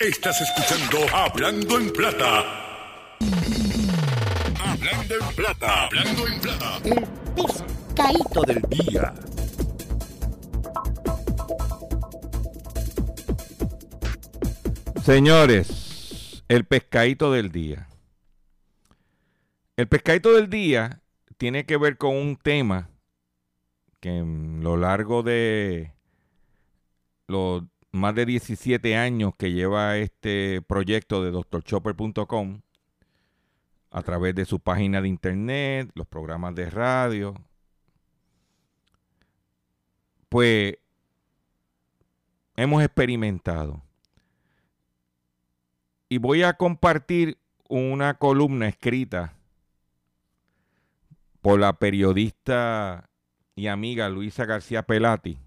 Estás 0.00 0.40
escuchando 0.40 0.98
Hablando 1.14 1.78
en 1.78 1.92
Plata. 1.92 2.44
Hablando 4.60 5.14
en 5.14 5.36
Plata. 5.36 5.84
Hablando 5.84 6.26
en 6.26 6.40
Plata. 6.40 6.80
El 6.84 7.06
pescadito 7.34 8.42
del 8.42 8.62
día. 8.62 9.14
Señores, 15.04 16.42
el 16.48 16.64
pescadito 16.64 17.30
del 17.30 17.52
día. 17.52 17.88
El 19.76 19.86
pescadito 19.86 20.32
del 20.34 20.50
día 20.50 21.02
tiene 21.38 21.66
que 21.66 21.76
ver 21.76 21.98
con 21.98 22.16
un 22.16 22.36
tema 22.36 22.90
que 24.00 24.10
en 24.10 24.60
lo 24.62 24.76
largo 24.76 25.22
de 25.22 25.92
los 27.28 27.62
más 27.94 28.14
de 28.16 28.26
17 28.26 28.96
años 28.96 29.34
que 29.38 29.52
lleva 29.52 29.96
este 29.98 30.60
proyecto 30.62 31.22
de 31.22 31.30
drchopper.com 31.30 32.60
a 33.90 34.02
través 34.02 34.34
de 34.34 34.44
su 34.44 34.58
página 34.58 35.00
de 35.00 35.06
internet, 35.06 35.92
los 35.94 36.08
programas 36.08 36.56
de 36.56 36.70
radio, 36.70 37.34
pues 40.28 40.76
hemos 42.56 42.82
experimentado. 42.82 43.80
Y 46.08 46.18
voy 46.18 46.42
a 46.42 46.54
compartir 46.54 47.38
una 47.68 48.14
columna 48.14 48.66
escrita 48.66 49.34
por 51.40 51.60
la 51.60 51.74
periodista 51.74 53.08
y 53.54 53.68
amiga 53.68 54.08
Luisa 54.08 54.46
García 54.46 54.82
Pelati, 54.82 55.38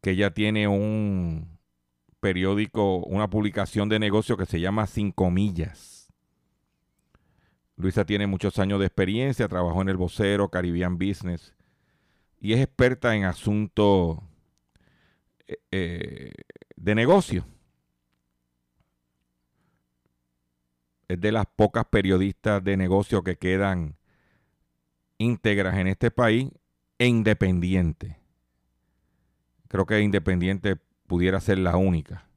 que 0.00 0.10
ella 0.10 0.32
tiene 0.32 0.68
un 0.68 1.58
periódico, 2.20 2.98
una 2.98 3.28
publicación 3.28 3.88
de 3.88 3.98
negocio 3.98 4.36
que 4.36 4.46
se 4.46 4.60
llama 4.60 4.86
Cinco 4.86 5.30
Millas. 5.30 6.12
Luisa 7.76 8.04
tiene 8.04 8.26
muchos 8.26 8.58
años 8.58 8.78
de 8.80 8.86
experiencia, 8.86 9.48
trabajó 9.48 9.82
en 9.82 9.88
el 9.88 9.96
vocero, 9.96 10.48
Caribbean 10.48 10.96
Business, 10.96 11.54
y 12.40 12.52
es 12.52 12.60
experta 12.60 13.14
en 13.16 13.24
asuntos 13.24 14.18
eh, 15.46 15.56
eh, 15.70 16.32
de 16.76 16.94
negocio. 16.94 17.46
es 21.08 21.20
de 21.20 21.32
las 21.32 21.46
pocas 21.46 21.86
periodistas 21.86 22.62
de 22.62 22.76
negocio 22.76 23.22
que 23.22 23.36
quedan 23.36 23.96
íntegras 25.18 25.76
en 25.76 25.86
este 25.88 26.10
país 26.10 26.50
e 26.98 27.06
independiente. 27.06 28.18
Creo 29.74 29.86
que 29.86 30.00
independiente 30.00 30.76
pudiera 31.08 31.40
ser 31.40 31.58
la 31.58 31.76
única. 31.76 32.28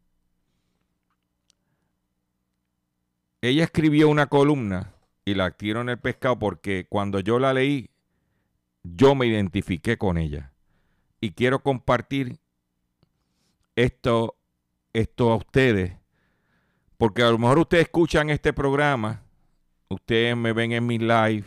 Ella 3.41 3.63
escribió 3.63 4.09
una 4.09 4.25
columna 4.25 4.95
y 5.23 5.35
la 5.35 5.51
tiro 5.51 5.81
en 5.81 5.89
el 5.89 5.99
pescado 5.99 6.39
porque 6.39 6.87
cuando 6.89 7.19
yo 7.19 7.37
la 7.37 7.53
leí, 7.53 7.91
yo 8.81 9.13
me 9.13 9.27
identifiqué 9.27 9.99
con 9.99 10.17
ella. 10.17 10.51
Y 11.21 11.33
quiero 11.33 11.61
compartir 11.61 12.39
esto, 13.75 14.35
esto 14.91 15.31
a 15.31 15.35
ustedes 15.35 15.93
porque 16.97 17.21
a 17.21 17.29
lo 17.29 17.37
mejor 17.37 17.59
ustedes 17.59 17.83
escuchan 17.83 18.31
este 18.31 18.51
programa, 18.51 19.21
ustedes 19.89 20.35
me 20.35 20.53
ven 20.53 20.71
en 20.71 20.87
mi 20.87 20.97
live 20.97 21.43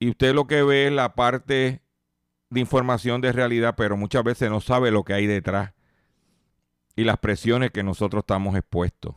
y 0.00 0.10
usted 0.10 0.34
lo 0.34 0.48
que 0.48 0.64
ve 0.64 0.88
es 0.88 0.92
la 0.92 1.14
parte 1.14 1.83
de 2.50 2.60
información 2.60 3.20
de 3.20 3.32
realidad, 3.32 3.74
pero 3.76 3.96
muchas 3.96 4.24
veces 4.24 4.50
no 4.50 4.60
sabe 4.60 4.90
lo 4.90 5.04
que 5.04 5.14
hay 5.14 5.26
detrás 5.26 5.72
y 6.96 7.04
las 7.04 7.18
presiones 7.18 7.70
que 7.70 7.82
nosotros 7.82 8.22
estamos 8.22 8.56
expuestos. 8.56 9.14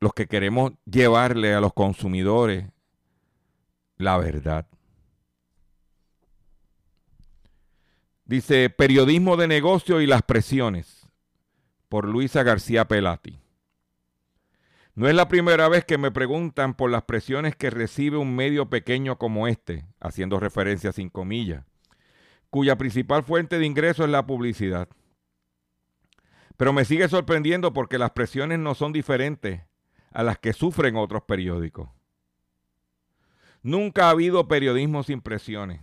Los 0.00 0.14
que 0.14 0.26
queremos 0.26 0.72
llevarle 0.86 1.54
a 1.54 1.60
los 1.60 1.72
consumidores 1.74 2.66
la 4.00 4.16
verdad. 4.16 4.66
Dice 8.24 8.70
Periodismo 8.70 9.36
de 9.36 9.46
Negocio 9.48 10.00
y 10.00 10.06
las 10.06 10.22
Presiones, 10.22 11.08
por 11.88 12.06
Luisa 12.08 12.42
García 12.42 12.86
Pelati. 12.86 13.38
No 15.00 15.08
es 15.08 15.14
la 15.14 15.28
primera 15.28 15.66
vez 15.70 15.86
que 15.86 15.96
me 15.96 16.10
preguntan 16.10 16.74
por 16.74 16.90
las 16.90 17.04
presiones 17.04 17.56
que 17.56 17.70
recibe 17.70 18.18
un 18.18 18.36
medio 18.36 18.68
pequeño 18.68 19.16
como 19.16 19.48
este, 19.48 19.86
haciendo 19.98 20.38
referencia 20.38 20.92
sin 20.92 21.08
comillas, 21.08 21.64
cuya 22.50 22.76
principal 22.76 23.22
fuente 23.22 23.58
de 23.58 23.64
ingreso 23.64 24.04
es 24.04 24.10
la 24.10 24.26
publicidad. 24.26 24.90
Pero 26.58 26.74
me 26.74 26.84
sigue 26.84 27.08
sorprendiendo 27.08 27.72
porque 27.72 27.96
las 27.96 28.10
presiones 28.10 28.58
no 28.58 28.74
son 28.74 28.92
diferentes 28.92 29.62
a 30.12 30.22
las 30.22 30.36
que 30.36 30.52
sufren 30.52 30.96
otros 30.96 31.22
periódicos. 31.22 31.88
Nunca 33.62 34.08
ha 34.08 34.10
habido 34.10 34.48
periodismo 34.48 35.02
sin 35.02 35.22
presiones. 35.22 35.80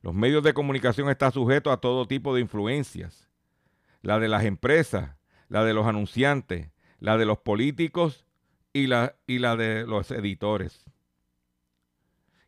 Los 0.00 0.14
medios 0.14 0.44
de 0.44 0.54
comunicación 0.54 1.08
están 1.08 1.32
sujetos 1.32 1.72
a 1.72 1.78
todo 1.78 2.06
tipo 2.06 2.36
de 2.36 2.40
influencias. 2.40 3.28
La 4.00 4.20
de 4.20 4.28
las 4.28 4.44
empresas, 4.44 5.16
la 5.48 5.64
de 5.64 5.74
los 5.74 5.88
anunciantes, 5.88 6.70
la 7.06 7.16
de 7.16 7.24
los 7.24 7.38
políticos 7.38 8.26
y 8.72 8.88
la, 8.88 9.14
y 9.28 9.38
la 9.38 9.54
de 9.54 9.86
los 9.86 10.10
editores. 10.10 10.86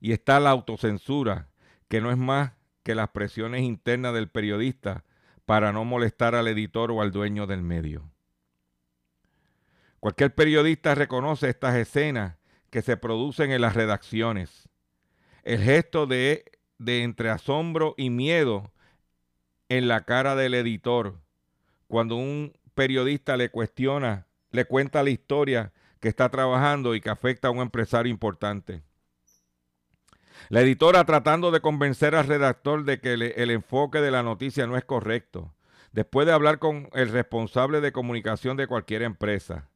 Y 0.00 0.10
está 0.10 0.40
la 0.40 0.50
autocensura, 0.50 1.46
que 1.86 2.00
no 2.00 2.10
es 2.10 2.18
más 2.18 2.54
que 2.82 2.96
las 2.96 3.10
presiones 3.10 3.62
internas 3.62 4.14
del 4.14 4.28
periodista 4.28 5.04
para 5.46 5.72
no 5.72 5.84
molestar 5.84 6.34
al 6.34 6.48
editor 6.48 6.90
o 6.90 7.02
al 7.02 7.12
dueño 7.12 7.46
del 7.46 7.62
medio. 7.62 8.10
Cualquier 10.00 10.34
periodista 10.34 10.96
reconoce 10.96 11.48
estas 11.48 11.76
escenas 11.76 12.36
que 12.70 12.82
se 12.82 12.96
producen 12.96 13.52
en 13.52 13.60
las 13.60 13.76
redacciones. 13.76 14.68
El 15.44 15.60
gesto 15.60 16.08
de 16.08 16.44
de 16.78 17.04
entre 17.04 17.30
asombro 17.30 17.94
y 17.96 18.10
miedo 18.10 18.72
en 19.68 19.86
la 19.86 20.04
cara 20.04 20.34
del 20.34 20.54
editor 20.54 21.20
cuando 21.86 22.16
un 22.16 22.58
periodista 22.74 23.36
le 23.36 23.50
cuestiona, 23.50 24.27
le 24.50 24.64
cuenta 24.64 25.02
la 25.02 25.10
historia 25.10 25.72
que 26.00 26.08
está 26.08 26.28
trabajando 26.28 26.94
y 26.94 27.00
que 27.00 27.10
afecta 27.10 27.48
a 27.48 27.50
un 27.50 27.60
empresario 27.60 28.10
importante. 28.10 28.82
La 30.48 30.60
editora 30.60 31.04
tratando 31.04 31.50
de 31.50 31.60
convencer 31.60 32.14
al 32.14 32.26
redactor 32.26 32.84
de 32.84 33.00
que 33.00 33.14
el 33.14 33.50
enfoque 33.50 34.00
de 34.00 34.10
la 34.10 34.22
noticia 34.22 34.66
no 34.66 34.76
es 34.76 34.84
correcto, 34.84 35.54
después 35.92 36.26
de 36.26 36.32
hablar 36.32 36.58
con 36.58 36.88
el 36.92 37.08
responsable 37.08 37.80
de 37.80 37.92
comunicación 37.92 38.56
de 38.56 38.66
cualquier 38.66 39.02
empresa. 39.02 39.68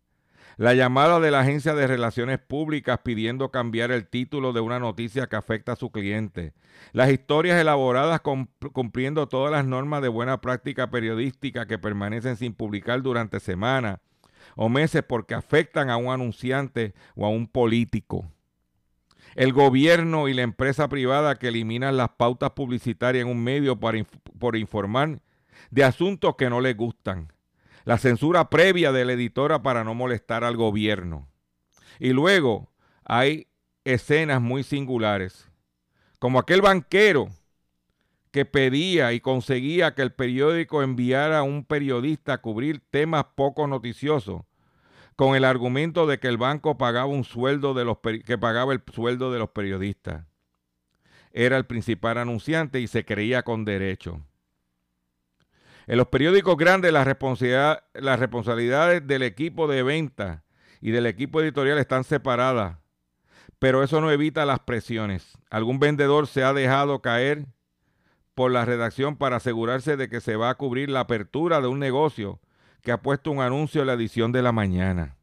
La 0.59 0.75
llamada 0.75 1.19
de 1.19 1.31
la 1.31 1.41
agencia 1.41 1.75
de 1.75 1.87
relaciones 1.87 2.39
públicas 2.39 3.01
pidiendo 3.03 3.51
cambiar 3.51 3.91
el 3.91 4.07
título 4.07 4.53
de 4.53 4.61
una 4.61 4.79
noticia 4.79 5.27
que 5.27 5.37
afecta 5.37 5.73
a 5.73 5.77
su 5.77 5.91
cliente. 5.91 6.53
Las 6.93 7.11
historias 7.11 7.59
elaboradas 7.59 8.21
cumpliendo 8.21 9.29
todas 9.29 9.51
las 9.51 9.65
normas 9.65 10.03
de 10.03 10.09
buena 10.09 10.43
práctica 10.43 10.91
periodística 10.91 11.67
que 11.67 11.79
permanecen 11.79 12.37
sin 12.37 12.53
publicar 12.53 13.03
durante 13.03 13.41
semanas 13.41 14.01
o 14.57 14.69
meses 14.69 15.03
porque 15.07 15.35
afectan 15.35 15.91
a 15.91 15.97
un 15.97 16.13
anunciante 16.13 16.95
o 17.15 17.27
a 17.27 17.29
un 17.29 17.47
político. 17.47 18.27
El 19.35 19.53
gobierno 19.53 20.29
y 20.29 20.35
la 20.35 20.43
empresa 20.43 20.89
privada 20.89 21.37
que 21.37 21.49
eliminan 21.49 21.97
las 21.97 22.11
pautas 22.11 22.51
publicitarias 22.51 23.23
en 23.23 23.31
un 23.31 23.43
medio 23.43 23.79
por 23.79 24.57
informar 24.57 25.21
de 25.71 25.85
asuntos 25.85 26.37
que 26.37 26.51
no 26.51 26.61
les 26.61 26.77
gustan 26.77 27.33
la 27.85 27.99
censura 27.99 28.49
previa 28.49 28.93
de 28.93 29.05
la 29.05 29.13
editora 29.13 29.63
para 29.63 29.85
no 29.85 29.95
molestar 29.95 30.45
al 30.45 30.57
gobierno. 30.57 31.29
Y 31.99 32.11
luego 32.11 32.73
hay 33.05 33.49
escenas 33.85 34.41
muy 34.41 34.63
singulares, 34.63 35.49
como 36.19 36.39
aquel 36.39 36.63
banquero 36.63 37.29
que 38.33 38.45
pedía 38.47 39.13
y 39.13 39.21
conseguía 39.21 39.95
que 39.95 40.03
el 40.03 40.13
periódico 40.13 40.83
enviara 40.83 41.39
a 41.39 41.43
un 41.43 41.65
periodista 41.65 42.33
a 42.33 42.39
cubrir 42.39 42.81
temas 42.91 43.27
poco 43.35 43.67
noticiosos, 43.67 44.43
con 45.17 45.37
el 45.37 45.45
argumento 45.45 46.07
de 46.07 46.19
que 46.19 46.29
el 46.29 46.39
banco 46.39 46.79
pagaba 46.79 47.07
un 47.07 47.25
sueldo 47.25 47.75
de 47.75 47.85
los 47.85 47.99
que 48.25 48.39
pagaba 48.39 48.73
el 48.73 48.83
sueldo 48.93 49.31
de 49.31 49.39
los 49.39 49.51
periodistas. 49.51 50.25
Era 51.33 51.59
el 51.59 51.67
principal 51.67 52.19
anunciante 52.19 52.81
y 52.81 52.87
se 52.87 53.05
creía 53.05 53.43
con 53.43 53.67
derecho. 53.67 54.23
En 55.87 55.99
los 55.99 56.09
periódicos 56.09 56.57
grandes 56.57 56.93
las, 56.93 57.07
responsabilidades 57.07 59.07
del 59.07 59.23
equipo 59.23 59.67
de 59.67 59.83
venta 59.83 60.43
y 60.81 60.91
del 60.91 61.05
equipo 61.05 61.43
editorial 61.43 61.77
están 61.77 62.05
separadas, 62.05 62.79
pero 63.59 63.83
eso 63.83 64.01
no 64.01 64.11
evita 64.11 64.47
las 64.47 64.61
presiones. 64.61 65.37
Algún 65.51 65.79
vendedor 65.79 66.29
se 66.29 66.45
ha 66.45 66.55
dejado 66.55 67.03
caer 67.03 67.47
por 68.35 68.51
la 68.51 68.65
redacción 68.65 69.17
para 69.17 69.37
asegurarse 69.37 69.97
de 69.97 70.09
que 70.09 70.21
se 70.21 70.37
va 70.37 70.51
a 70.51 70.55
cubrir 70.57 70.91
la 70.91 71.01
apertura 71.01 71.61
de 71.61 71.69
un 71.69 71.79
negocio 71.79 72.41
que 72.83 72.93
ha 72.93 73.03
puesto 73.03 73.31
un 73.31 73.41
anuncio 73.41 73.83
en 73.83 73.87
la 73.89 73.93
edición 73.93 74.33
de 74.33 74.43
la 74.43 74.53
mañana. 74.53 75.17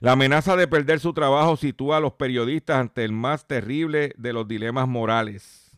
La 0.00 0.12
amenaza 0.12 0.54
de 0.56 0.68
perder 0.68 1.00
su 1.00 1.12
trabajo 1.14 1.56
sitúa 1.56 1.96
a 1.96 2.00
los 2.00 2.12
periodistas 2.12 2.76
ante 2.76 3.04
el 3.04 3.12
más 3.12 3.46
terrible 3.46 4.12
de 4.16 4.32
los 4.32 4.46
dilemas 4.46 4.86
morales 4.86 5.68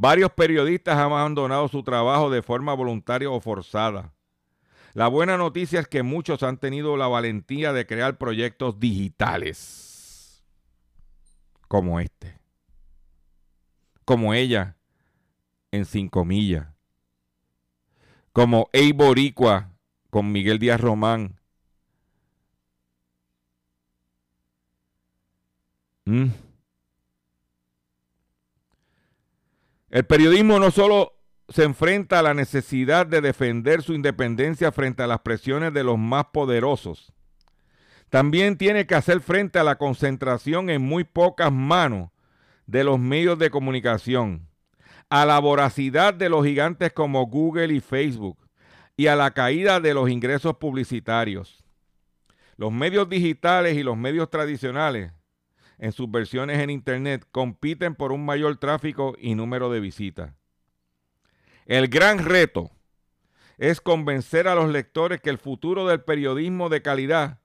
Varios 0.00 0.32
periodistas 0.32 0.96
han 0.96 1.12
abandonado 1.12 1.68
su 1.68 1.82
trabajo 1.82 2.30
de 2.30 2.40
forma 2.40 2.72
voluntaria 2.72 3.28
o 3.28 3.38
forzada. 3.38 4.14
La 4.94 5.08
buena 5.08 5.36
noticia 5.36 5.78
es 5.80 5.88
que 5.88 6.02
muchos 6.02 6.42
han 6.42 6.56
tenido 6.56 6.96
la 6.96 7.06
valentía 7.06 7.74
de 7.74 7.86
crear 7.86 8.16
proyectos 8.16 8.80
digitales, 8.80 10.42
como 11.68 12.00
este, 12.00 12.39
como 14.10 14.34
ella 14.34 14.74
en 15.70 15.84
Cinco 15.84 16.24
Millas, 16.24 16.66
como 18.32 18.68
Eiboricua 18.72 19.70
con 20.10 20.32
Miguel 20.32 20.58
Díaz 20.58 20.80
Román. 20.80 21.38
¿Mm? 26.06 26.30
El 29.90 30.04
periodismo 30.06 30.58
no 30.58 30.72
solo 30.72 31.12
se 31.48 31.62
enfrenta 31.62 32.18
a 32.18 32.22
la 32.22 32.34
necesidad 32.34 33.06
de 33.06 33.20
defender 33.20 33.80
su 33.80 33.92
independencia 33.92 34.72
frente 34.72 35.04
a 35.04 35.06
las 35.06 35.20
presiones 35.20 35.72
de 35.72 35.84
los 35.84 35.98
más 35.98 36.24
poderosos, 36.32 37.12
también 38.08 38.58
tiene 38.58 38.88
que 38.88 38.96
hacer 38.96 39.20
frente 39.20 39.60
a 39.60 39.62
la 39.62 39.78
concentración 39.78 40.68
en 40.68 40.82
muy 40.82 41.04
pocas 41.04 41.52
manos 41.52 42.10
de 42.70 42.84
los 42.84 43.00
medios 43.00 43.36
de 43.36 43.50
comunicación, 43.50 44.46
a 45.08 45.26
la 45.26 45.40
voracidad 45.40 46.14
de 46.14 46.28
los 46.28 46.46
gigantes 46.46 46.92
como 46.92 47.26
Google 47.26 47.74
y 47.74 47.80
Facebook 47.80 48.38
y 48.96 49.08
a 49.08 49.16
la 49.16 49.32
caída 49.32 49.80
de 49.80 49.92
los 49.92 50.08
ingresos 50.08 50.56
publicitarios. 50.56 51.64
Los 52.56 52.70
medios 52.70 53.08
digitales 53.08 53.76
y 53.76 53.82
los 53.82 53.96
medios 53.96 54.30
tradicionales 54.30 55.10
en 55.78 55.90
sus 55.90 56.08
versiones 56.08 56.60
en 56.60 56.70
Internet 56.70 57.26
compiten 57.32 57.96
por 57.96 58.12
un 58.12 58.24
mayor 58.24 58.56
tráfico 58.58 59.16
y 59.18 59.34
número 59.34 59.68
de 59.72 59.80
visitas. 59.80 60.32
El 61.66 61.88
gran 61.88 62.20
reto 62.20 62.70
es 63.58 63.80
convencer 63.80 64.46
a 64.46 64.54
los 64.54 64.70
lectores 64.70 65.20
que 65.20 65.30
el 65.30 65.38
futuro 65.38 65.88
del 65.88 66.02
periodismo 66.02 66.68
de 66.68 66.82
calidad 66.82 67.40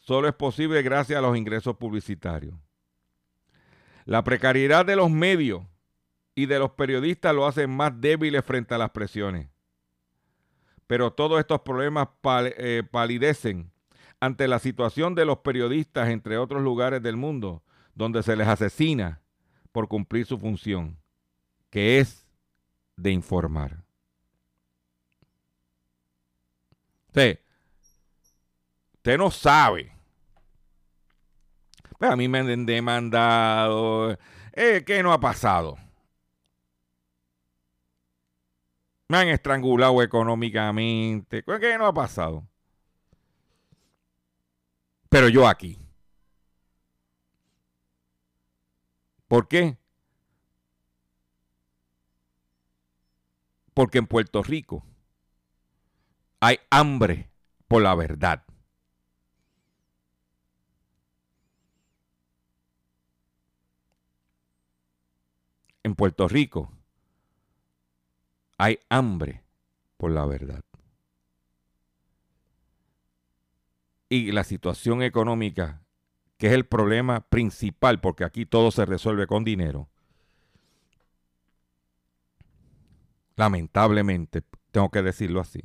solo 0.00 0.28
es 0.28 0.34
posible 0.34 0.82
gracias 0.82 1.18
a 1.18 1.22
los 1.22 1.34
ingresos 1.34 1.78
publicitarios. 1.78 2.54
La 4.04 4.24
precariedad 4.24 4.84
de 4.84 4.96
los 4.96 5.10
medios 5.10 5.62
y 6.34 6.46
de 6.46 6.58
los 6.58 6.72
periodistas 6.72 7.34
lo 7.34 7.46
hacen 7.46 7.70
más 7.70 8.00
débiles 8.00 8.44
frente 8.44 8.74
a 8.74 8.78
las 8.78 8.90
presiones. 8.90 9.48
Pero 10.86 11.12
todos 11.12 11.38
estos 11.38 11.60
problemas 11.60 12.08
eh, 12.56 12.82
palidecen 12.90 13.70
ante 14.20 14.48
la 14.48 14.58
situación 14.58 15.14
de 15.14 15.24
los 15.24 15.38
periodistas, 15.38 16.08
entre 16.08 16.36
otros 16.36 16.62
lugares 16.62 17.02
del 17.02 17.16
mundo, 17.16 17.62
donde 17.94 18.22
se 18.22 18.36
les 18.36 18.48
asesina 18.48 19.20
por 19.72 19.88
cumplir 19.88 20.26
su 20.26 20.38
función, 20.38 20.98
que 21.70 22.00
es 22.00 22.26
de 22.96 23.10
informar. 23.12 23.84
Usted, 27.08 27.40
usted 28.94 29.18
no 29.18 29.30
sabe. 29.30 29.99
Pues 32.00 32.10
a 32.10 32.16
mí 32.16 32.28
me 32.28 32.38
han 32.38 32.64
demandado. 32.64 34.18
Eh, 34.54 34.82
¿Qué 34.86 35.02
no 35.02 35.12
ha 35.12 35.20
pasado? 35.20 35.76
Me 39.08 39.18
han 39.18 39.28
estrangulado 39.28 40.02
económicamente. 40.02 41.44
¿Qué 41.44 41.76
no 41.76 41.86
ha 41.86 41.92
pasado? 41.92 42.48
pero 45.10 45.28
yo 45.28 45.46
aquí. 45.46 45.76
¿Por 49.28 49.48
qué? 49.48 49.76
Porque 53.74 53.98
en 53.98 54.06
Puerto 54.06 54.42
Rico 54.42 54.84
hay 56.40 56.58
hambre 56.70 57.30
por 57.68 57.82
la 57.82 57.94
verdad. 57.94 58.44
En 65.82 65.94
Puerto 65.94 66.28
Rico 66.28 66.70
hay 68.58 68.78
hambre 68.88 69.42
por 69.96 70.10
la 70.10 70.26
verdad. 70.26 70.62
y 74.10 74.32
la 74.32 74.44
situación 74.44 75.02
económica, 75.02 75.82
que 76.36 76.48
es 76.48 76.52
el 76.52 76.66
problema 76.66 77.20
principal, 77.20 78.00
porque 78.00 78.24
aquí 78.24 78.44
todo 78.44 78.72
se 78.72 78.84
resuelve 78.84 79.26
con 79.26 79.44
dinero, 79.44 79.88
lamentablemente, 83.36 84.42
tengo 84.72 84.90
que 84.90 85.02
decirlo 85.02 85.40
así, 85.40 85.62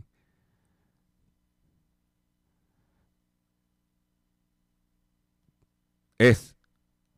es 6.20 6.56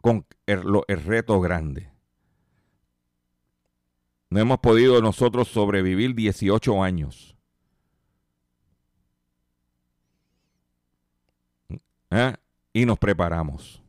con 0.02 0.26
el, 0.46 0.64
el, 0.88 1.04
reto 1.04 1.40
grande. 1.42 1.92
No 4.30 4.40
hemos 4.40 4.60
podido 4.60 5.02
nosotros 5.02 5.48
sobrevivir 5.48 6.14
18 6.14 6.84
años 6.84 7.38
¿eh? 12.12 12.36
y 12.74 12.86
nos 12.86 13.00
preparamos. 13.00 13.82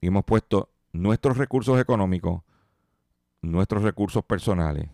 Y 0.00 0.08
hemos 0.08 0.24
puesto 0.24 0.70
nuestros 0.92 1.36
recursos 1.36 1.80
económicos, 1.80 2.42
nuestros 3.42 3.82
recursos 3.82 4.24
personales, 4.24 4.88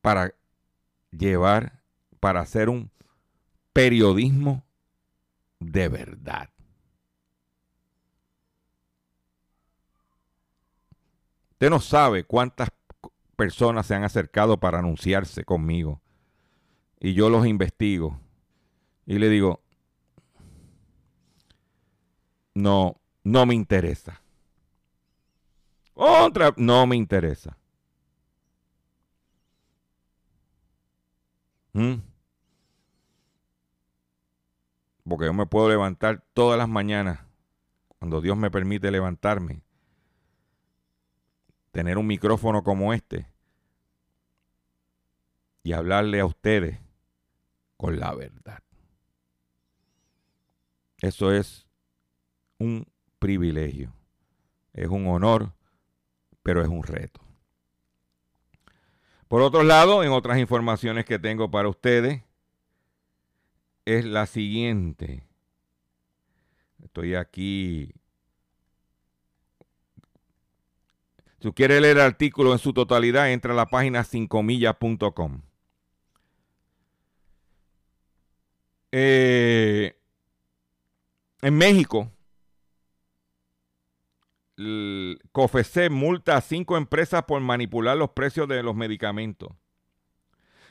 para 0.00 0.34
llevar, 1.10 1.80
para 2.20 2.40
hacer 2.40 2.68
un 2.68 2.90
periodismo 3.72 4.64
de 5.60 5.88
verdad. 5.88 6.50
Usted 11.64 11.70
no 11.70 11.80
sabe 11.80 12.24
cuántas 12.24 12.68
personas 13.36 13.86
se 13.86 13.94
han 13.94 14.04
acercado 14.04 14.60
para 14.60 14.80
anunciarse 14.80 15.46
conmigo. 15.46 16.02
Y 17.00 17.14
yo 17.14 17.30
los 17.30 17.46
investigo 17.46 18.20
y 19.06 19.18
le 19.18 19.30
digo, 19.30 19.62
no, 22.52 23.00
no 23.22 23.46
me 23.46 23.54
interesa. 23.54 24.20
Otra, 25.94 26.52
no 26.58 26.86
me 26.86 26.96
interesa. 26.96 27.56
¿Mm? 31.72 31.94
Porque 35.08 35.24
yo 35.24 35.32
me 35.32 35.46
puedo 35.46 35.70
levantar 35.70 36.22
todas 36.34 36.58
las 36.58 36.68
mañanas, 36.68 37.20
cuando 37.98 38.20
Dios 38.20 38.36
me 38.36 38.50
permite 38.50 38.90
levantarme, 38.90 39.63
tener 41.74 41.98
un 41.98 42.06
micrófono 42.06 42.62
como 42.62 42.94
este 42.94 43.26
y 45.64 45.72
hablarle 45.72 46.20
a 46.20 46.24
ustedes 46.24 46.78
con 47.76 47.98
la 47.98 48.14
verdad. 48.14 48.62
Eso 50.98 51.32
es 51.32 51.66
un 52.58 52.86
privilegio, 53.18 53.92
es 54.72 54.88
un 54.88 55.08
honor, 55.08 55.52
pero 56.44 56.62
es 56.62 56.68
un 56.68 56.84
reto. 56.84 57.20
Por 59.26 59.42
otro 59.42 59.64
lado, 59.64 60.04
en 60.04 60.12
otras 60.12 60.38
informaciones 60.38 61.04
que 61.04 61.18
tengo 61.18 61.50
para 61.50 61.68
ustedes, 61.68 62.22
es 63.84 64.04
la 64.04 64.26
siguiente. 64.26 65.26
Estoy 66.84 67.16
aquí. 67.16 67.92
Si 71.44 71.52
quiere 71.52 71.78
leer 71.78 71.98
el 71.98 72.02
artículo 72.02 72.52
en 72.52 72.58
su 72.58 72.72
totalidad, 72.72 73.30
entra 73.30 73.52
a 73.52 73.54
la 73.54 73.66
página 73.66 74.02
5millas.com. 74.02 75.42
Eh, 78.90 79.94
en 81.42 81.54
México, 81.54 82.10
el 84.56 85.20
multa 85.90 86.38
a 86.38 86.40
cinco 86.40 86.78
empresas 86.78 87.24
por 87.24 87.42
manipular 87.42 87.98
los 87.98 88.12
precios 88.12 88.48
de 88.48 88.62
los 88.62 88.74
medicamentos. 88.74 89.50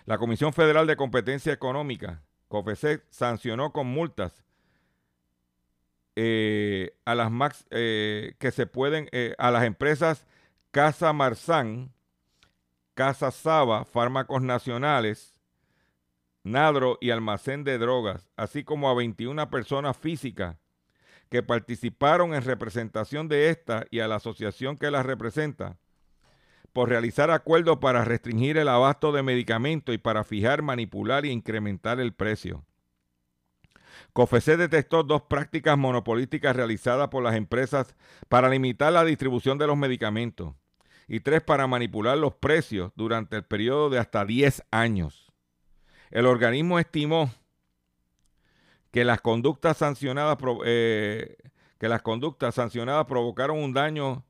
La 0.06 0.18
Comisión 0.18 0.54
Federal 0.54 0.88
de 0.88 0.96
Competencia 0.96 1.54
Económica, 1.54 2.24
COFECE, 2.48 3.04
sancionó 3.12 3.72
con 3.74 3.86
multas 3.86 4.44
eh, 6.16 6.98
a 7.06 7.14
las 7.14 7.32
eh, 7.70 8.34
que 8.40 8.50
se 8.50 8.66
pueden 8.66 9.08
a 9.38 9.52
las 9.52 9.66
empresas 9.66 10.26
Casa 10.74 11.14
Marzán, 11.14 11.94
Casa 12.96 13.30
Saba, 13.30 13.86
Fármacos 13.86 14.42
Nacionales, 14.42 15.36
Nadro 16.44 16.98
y 17.00 17.12
Almacén 17.12 17.64
de 17.64 17.78
Drogas, 17.78 18.32
así 18.38 18.64
como 18.64 18.90
a 18.90 18.96
21 18.96 19.52
personas 19.52 19.96
físicas 19.96 20.58
que 21.30 21.44
participaron 21.44 22.34
en 22.34 22.42
representación 22.42 23.28
de 23.28 23.52
esta 23.52 23.86
y 23.92 24.00
a 24.00 24.08
la 24.08 24.16
asociación 24.16 24.76
que 24.76 24.90
la 24.90 25.04
representa 25.04 25.78
por 26.74 26.90
realizar 26.90 27.30
acuerdos 27.30 27.78
para 27.78 28.04
restringir 28.04 28.58
el 28.58 28.68
abasto 28.68 29.12
de 29.12 29.22
medicamentos 29.22 29.94
y 29.94 30.00
para 30.00 30.24
fijar, 30.24 30.64
manipular 30.64 31.24
e 31.24 31.30
incrementar 31.30 32.00
el 32.00 32.16
precio. 32.16 32.66
COFECE 34.14 34.58
detectó 34.58 35.04
dos 35.04 35.22
prácticas 35.22 35.78
monopolísticas 35.78 36.56
realizadas 36.56 37.10
por 37.10 37.22
las 37.22 37.36
empresas 37.36 37.96
para 38.28 38.50
limitar 38.50 38.92
la 38.92 39.06
distribución 39.06 39.60
de 39.60 39.68
los 39.68 39.78
medicamentos 39.78 40.56
y 41.08 41.20
tres 41.20 41.42
para 41.42 41.68
manipular 41.68 42.18
los 42.18 42.34
precios 42.36 42.92
durante 42.96 43.36
el 43.36 43.44
periodo 43.44 43.90
de 43.90 44.00
hasta 44.00 44.26
10 44.26 44.64
años. 44.72 45.32
El 46.12 46.26
organismo 46.26 46.80
estimó 46.80 47.32
que 48.92 49.04
las 49.04 49.22
conductas 49.22 49.78
sancionadas, 49.78 50.38
eh, 50.66 51.38
que 51.80 51.88
las 51.90 52.02
conductas 52.02 52.56
sancionadas 52.56 53.06
provocaron 53.06 53.58
un 53.58 53.74
daño 53.74 54.24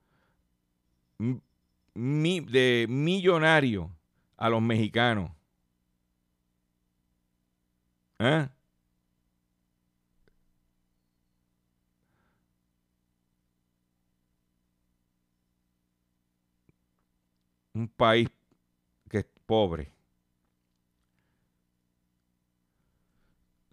de 1.94 2.86
millonario 2.90 3.92
a 4.38 4.50
los 4.50 4.62
mexicanos. 4.62 5.32
¿Eh? 8.20 8.48
Un 17.74 17.88
país 17.88 18.30
que 19.10 19.20
es 19.20 19.26
pobre. 19.46 19.92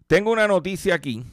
Tengo 0.07 0.31
una 0.31 0.47
noticia 0.47 0.95
aquí. 0.95 1.23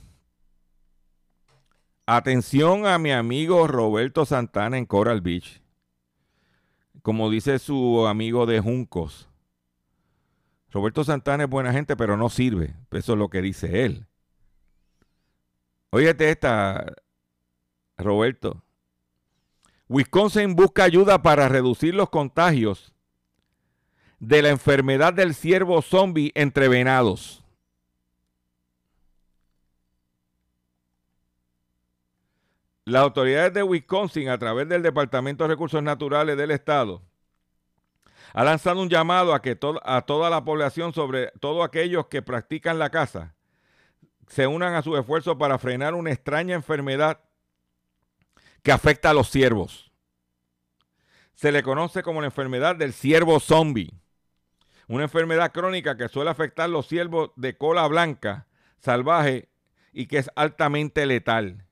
Atención 2.06 2.86
a 2.86 2.98
mi 2.98 3.10
amigo 3.10 3.66
Roberto 3.66 4.24
Santana 4.24 4.78
en 4.78 4.86
Coral 4.86 5.20
Beach. 5.20 5.60
Como 7.02 7.30
dice 7.30 7.58
su 7.58 8.06
amigo 8.06 8.46
de 8.46 8.60
Juncos. 8.60 9.28
Roberto 10.70 11.04
Santana 11.04 11.44
es 11.44 11.50
buena 11.50 11.72
gente, 11.72 11.96
pero 11.96 12.16
no 12.16 12.28
sirve. 12.28 12.76
Eso 12.90 13.12
es 13.12 13.18
lo 13.18 13.30
que 13.30 13.42
dice 13.42 13.84
él. 13.84 14.06
Óyete 15.90 16.30
esta, 16.30 16.94
Roberto. 17.96 18.62
Wisconsin 19.88 20.54
busca 20.54 20.84
ayuda 20.84 21.22
para 21.22 21.48
reducir 21.48 21.94
los 21.94 22.10
contagios 22.10 22.92
de 24.20 24.42
la 24.42 24.50
enfermedad 24.50 25.14
del 25.14 25.34
ciervo 25.34 25.80
zombie 25.80 26.32
entre 26.34 26.68
venados. 26.68 27.42
Las 32.84 33.02
autoridades 33.02 33.52
de 33.52 33.62
Wisconsin, 33.62 34.28
a 34.28 34.38
través 34.38 34.68
del 34.68 34.82
Departamento 34.82 35.44
de 35.44 35.48
Recursos 35.48 35.82
Naturales 35.82 36.36
del 36.36 36.50
Estado, 36.50 37.02
ha 38.32 38.44
lanzado 38.44 38.80
un 38.80 38.88
llamado 38.88 39.34
a 39.34 39.40
que 39.40 39.58
a 39.84 40.02
toda 40.02 40.30
la 40.30 40.44
población, 40.44 40.92
sobre 40.92 41.32
todo 41.40 41.62
aquellos 41.62 42.06
que 42.06 42.22
practican 42.22 42.78
la 42.78 42.90
caza, 42.90 43.34
se 44.26 44.46
unan 44.46 44.74
a 44.74 44.82
su 44.82 44.96
esfuerzo 44.96 45.38
para 45.38 45.58
frenar 45.58 45.94
una 45.94 46.12
extraña 46.12 46.54
enfermedad 46.54 47.20
que 48.62 48.72
afecta 48.72 49.10
a 49.10 49.14
los 49.14 49.30
ciervos. 49.30 49.90
Se 51.34 51.52
le 51.52 51.62
conoce 51.62 52.02
como 52.02 52.20
la 52.20 52.26
enfermedad 52.26 52.76
del 52.76 52.92
ciervo 52.92 53.40
zombie, 53.40 53.92
una 54.88 55.04
enfermedad 55.04 55.52
crónica 55.52 55.96
que 55.96 56.08
suele 56.08 56.30
afectar 56.30 56.64
a 56.64 56.68
los 56.68 56.88
ciervos 56.88 57.30
de 57.36 57.56
cola 57.56 57.86
blanca, 57.86 58.46
salvaje 58.78 59.48
y 59.92 60.06
que 60.06 60.18
es 60.18 60.30
altamente 60.34 61.06
letal 61.06 61.68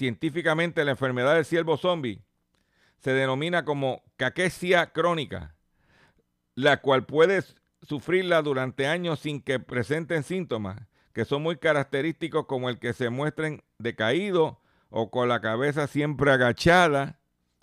científicamente 0.00 0.82
la 0.84 0.92
enfermedad 0.92 1.34
del 1.34 1.44
ciervo 1.44 1.76
zombie 1.76 2.22
se 3.00 3.12
denomina 3.12 3.66
como 3.66 4.02
caquesia 4.16 4.92
crónica, 4.92 5.54
la 6.54 6.80
cual 6.80 7.04
puede 7.04 7.42
sufrirla 7.82 8.40
durante 8.40 8.86
años 8.86 9.20
sin 9.20 9.42
que 9.42 9.58
presenten 9.58 10.22
síntomas, 10.22 10.80
que 11.12 11.24
son 11.24 11.42
muy 11.42 11.56
característicos 11.56 12.46
como 12.46 12.70
el 12.70 12.78
que 12.78 12.94
se 12.94 13.10
muestren 13.10 13.62
decaído 13.78 14.59
o 14.90 15.10
con 15.10 15.28
la 15.28 15.40
cabeza 15.40 15.86
siempre 15.86 16.30
agachada, 16.32 17.18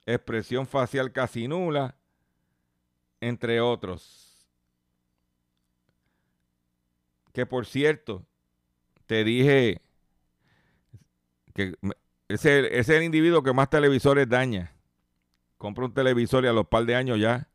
expresión 0.05 0.65
facial 0.65 1.12
casi 1.12 1.48
nula, 1.48 1.96
entre 3.22 3.62
otros. 3.62 4.48
Que 7.34 7.46
por 7.46 7.65
cierto, 7.65 8.25
te 9.05 9.24
dije 9.24 9.81
que 11.53 11.75
ese, 12.29 12.79
es 12.79 12.89
el 12.89 13.03
individuo 13.03 13.43
que 13.43 13.53
más 13.53 13.69
televisores 13.69 14.27
daña. 14.27 14.74
Compra 15.57 15.86
un 15.86 15.93
televisor 15.93 16.46
y 16.46 16.48
a 16.48 16.53
los 16.53 16.67
par 16.67 16.86
de 16.86 16.96
años 16.96 17.19
ya. 17.19 17.48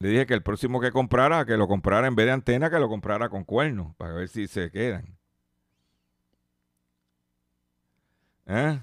Le 0.00 0.08
dije 0.08 0.26
que 0.26 0.34
el 0.34 0.42
próximo 0.42 0.80
que 0.80 0.90
comprara, 0.90 1.46
que 1.46 1.56
lo 1.56 1.68
comprara 1.68 2.06
en 2.06 2.14
vez 2.14 2.26
de 2.26 2.32
antena, 2.32 2.70
que 2.70 2.78
lo 2.78 2.88
comprara 2.88 3.28
con 3.28 3.44
cuernos, 3.44 3.94
para 3.96 4.12
ver 4.14 4.28
si 4.28 4.48
se 4.48 4.70
quedan. 4.70 5.16
¿Eh? 8.46 8.80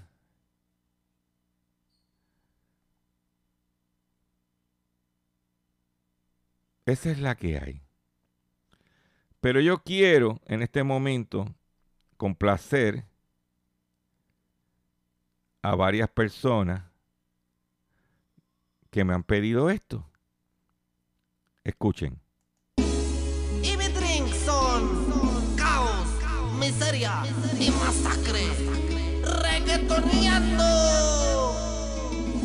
Esa 6.86 7.12
es 7.12 7.20
la 7.20 7.36
que 7.36 7.58
hay. 7.58 7.82
Pero 9.40 9.60
yo 9.60 9.84
quiero 9.84 10.40
en 10.46 10.62
este 10.62 10.84
momento 10.84 11.46
complacer 12.18 13.06
a 15.62 15.76
varias 15.76 16.10
personas 16.10 16.84
que 18.90 19.04
me 19.04 19.14
han 19.14 19.24
pedido 19.24 19.70
esto. 19.70 20.08
Escuchen. 21.64 22.20
Y 22.78 23.78
mi 23.78 23.88
drink 23.88 24.34
son 24.34 25.56
caos, 25.56 26.08
miseria 26.60 27.24
y. 27.60 28.21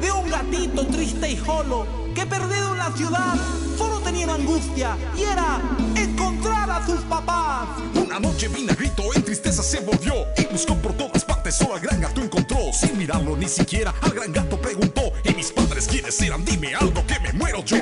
de 0.00 0.10
un 0.10 0.30
gatito 0.30 0.86
triste 0.86 1.30
y 1.30 1.36
jolo 1.36 1.86
que 2.14 2.24
perdido 2.24 2.72
en 2.72 2.78
la 2.78 2.90
ciudad 2.92 3.34
solo 3.76 3.98
tenía 4.00 4.32
angustia 4.32 4.96
y 5.16 5.22
era 5.22 5.60
encontrar 5.94 6.70
a 6.70 6.86
sus 6.86 7.00
papás. 7.02 7.68
Una 7.94 8.18
noche 8.18 8.48
vinagrito 8.48 9.02
en 9.14 9.22
tristeza 9.22 9.62
se 9.62 9.80
volvió 9.80 10.14
y 10.38 10.46
buscó 10.46 10.74
por 10.76 10.92
todas 10.94 11.24
partes, 11.24 11.56
solo 11.56 11.74
al 11.74 11.80
gran 11.80 12.00
gato 12.00 12.22
encontró. 12.22 12.72
Sin 12.72 12.96
mirarlo 12.96 13.36
ni 13.36 13.48
siquiera, 13.48 13.92
al 14.00 14.12
gran 14.12 14.32
gato 14.32 14.60
preguntó: 14.60 15.12
¿Y 15.24 15.34
mis 15.34 15.50
padres 15.52 15.86
quiénes 15.86 16.20
eran? 16.22 16.44
Dime 16.44 16.74
algo 16.74 17.04
que 17.06 17.20
me 17.20 17.32
muero 17.32 17.62
yo. 17.64 17.78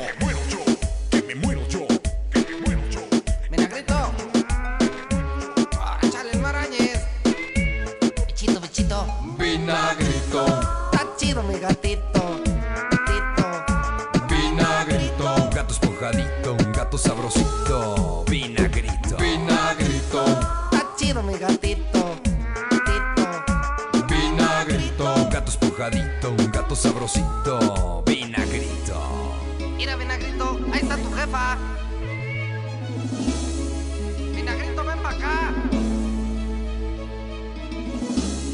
Sabrosito. 27.11 28.03
Vinagrito. 28.07 29.35
Mira, 29.77 29.97
Vinagrito, 29.97 30.59
ahí 30.73 30.81
está 30.81 30.97
tu 30.97 31.11
jefa. 31.11 31.59
Vinagrito, 34.35 34.85
ven 34.85 34.99
para 35.03 35.17
acá. 35.17 35.55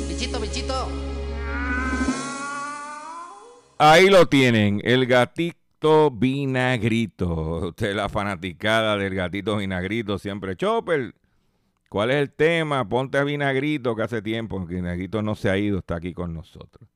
Bichito, 0.09 0.41
bichito. 0.41 0.89
Ahí 3.79 4.09
lo 4.09 4.27
tienen, 4.27 4.81
el 4.85 5.07
gatito 5.07 6.11
vinagrito. 6.11 7.69
Usted 7.69 7.95
la 7.95 8.09
fanaticada 8.09 8.97
del 8.97 9.15
gatito 9.15 9.59
vinagrito 9.59 10.19
siempre. 10.19 10.57
Chopper, 10.57 11.15
¿cuál 11.91 12.11
es 12.11 12.17
el 12.17 12.31
tema? 12.31 12.89
Ponte 12.89 13.19
a 13.19 13.25
vinagrito 13.25 13.95
que 13.95 14.03
hace 14.03 14.23
tiempo 14.23 14.67
que 14.67 14.77
vinagrito 14.77 15.21
no 15.21 15.35
se 15.35 15.51
ha 15.51 15.59
ido, 15.59 15.81
está 15.81 15.97
aquí 15.97 16.15
con 16.15 16.33
nosotros. 16.33 16.96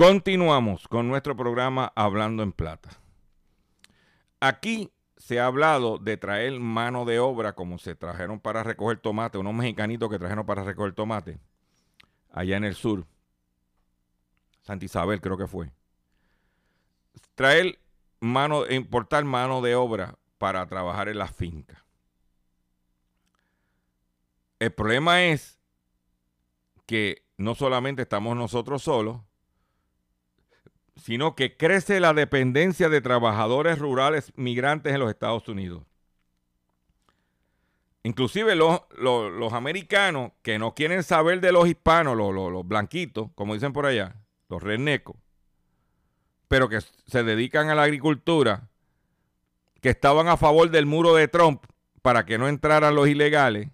Continuamos 0.00 0.88
con 0.88 1.08
nuestro 1.08 1.36
programa 1.36 1.92
Hablando 1.94 2.42
en 2.42 2.52
Plata. 2.52 2.88
Aquí 4.40 4.90
se 5.18 5.38
ha 5.38 5.44
hablado 5.44 5.98
de 5.98 6.16
traer 6.16 6.58
mano 6.58 7.04
de 7.04 7.18
obra 7.18 7.54
como 7.54 7.76
se 7.76 7.94
trajeron 7.94 8.40
para 8.40 8.62
recoger 8.62 8.96
tomate, 8.96 9.36
unos 9.36 9.52
mexicanitos 9.52 10.08
que 10.08 10.18
trajeron 10.18 10.46
para 10.46 10.64
recoger 10.64 10.94
tomate, 10.94 11.38
allá 12.32 12.56
en 12.56 12.64
el 12.64 12.76
sur. 12.76 13.06
Santa 14.62 14.86
Isabel 14.86 15.20
creo 15.20 15.36
que 15.36 15.46
fue. 15.46 15.70
Traer 17.34 17.78
mano, 18.20 18.66
importar 18.70 19.24
mano 19.24 19.60
de 19.60 19.74
obra 19.74 20.14
para 20.38 20.66
trabajar 20.66 21.10
en 21.10 21.18
las 21.18 21.36
fincas. 21.36 21.84
El 24.58 24.72
problema 24.72 25.24
es 25.24 25.60
que 26.86 27.22
no 27.36 27.54
solamente 27.54 28.00
estamos 28.00 28.34
nosotros 28.34 28.82
solos, 28.82 29.20
sino 31.00 31.34
que 31.34 31.56
crece 31.56 31.98
la 31.98 32.12
dependencia 32.12 32.88
de 32.88 33.00
trabajadores 33.00 33.78
rurales 33.78 34.32
migrantes 34.36 34.92
en 34.92 35.00
los 35.00 35.10
Estados 35.10 35.48
Unidos. 35.48 35.82
Inclusive 38.02 38.54
los, 38.54 38.80
los, 38.98 39.52
americanos 39.52 40.32
que 40.42 40.58
no 40.58 40.74
quieren 40.74 41.02
saber 41.02 41.40
de 41.40 41.52
los 41.52 41.68
hispanos, 41.68 42.16
los, 42.16 42.32
los, 42.34 42.66
blanquitos, 42.66 43.30
como 43.34 43.54
dicen 43.54 43.72
por 43.72 43.84
allá, 43.84 44.16
los 44.48 44.62
renecos, 44.62 45.16
pero 46.48 46.68
que 46.68 46.80
se 46.80 47.22
dedican 47.22 47.68
a 47.68 47.74
la 47.74 47.82
agricultura, 47.82 48.68
que 49.82 49.90
estaban 49.90 50.28
a 50.28 50.36
favor 50.38 50.70
del 50.70 50.86
muro 50.86 51.14
de 51.14 51.28
Trump 51.28 51.64
para 52.00 52.24
que 52.24 52.38
no 52.38 52.48
entraran 52.48 52.94
los 52.94 53.08
ilegales, 53.08 53.68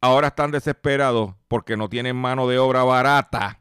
ahora 0.00 0.28
están 0.28 0.50
desesperados 0.50 1.34
porque 1.46 1.76
no 1.76 1.88
tienen 1.88 2.16
mano 2.16 2.48
de 2.48 2.58
obra 2.58 2.82
barata 2.82 3.60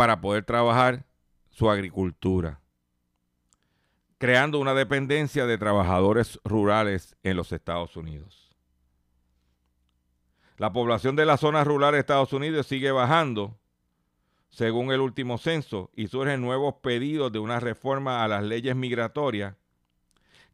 para 0.00 0.22
poder 0.22 0.46
trabajar 0.46 1.04
su 1.50 1.68
agricultura, 1.68 2.62
creando 4.16 4.58
una 4.58 4.72
dependencia 4.72 5.44
de 5.44 5.58
trabajadores 5.58 6.40
rurales 6.42 7.18
en 7.22 7.36
los 7.36 7.52
Estados 7.52 7.98
Unidos. 7.98 8.56
La 10.56 10.72
población 10.72 11.16
de 11.16 11.26
las 11.26 11.40
zonas 11.40 11.66
rurales 11.66 11.96
de 11.96 12.00
Estados 12.00 12.32
Unidos 12.32 12.66
sigue 12.66 12.90
bajando, 12.92 13.58
según 14.48 14.90
el 14.90 15.00
último 15.02 15.36
censo, 15.36 15.90
y 15.94 16.06
surgen 16.06 16.40
nuevos 16.40 16.76
pedidos 16.76 17.30
de 17.30 17.40
una 17.40 17.60
reforma 17.60 18.24
a 18.24 18.28
las 18.28 18.42
leyes 18.42 18.74
migratorias 18.74 19.54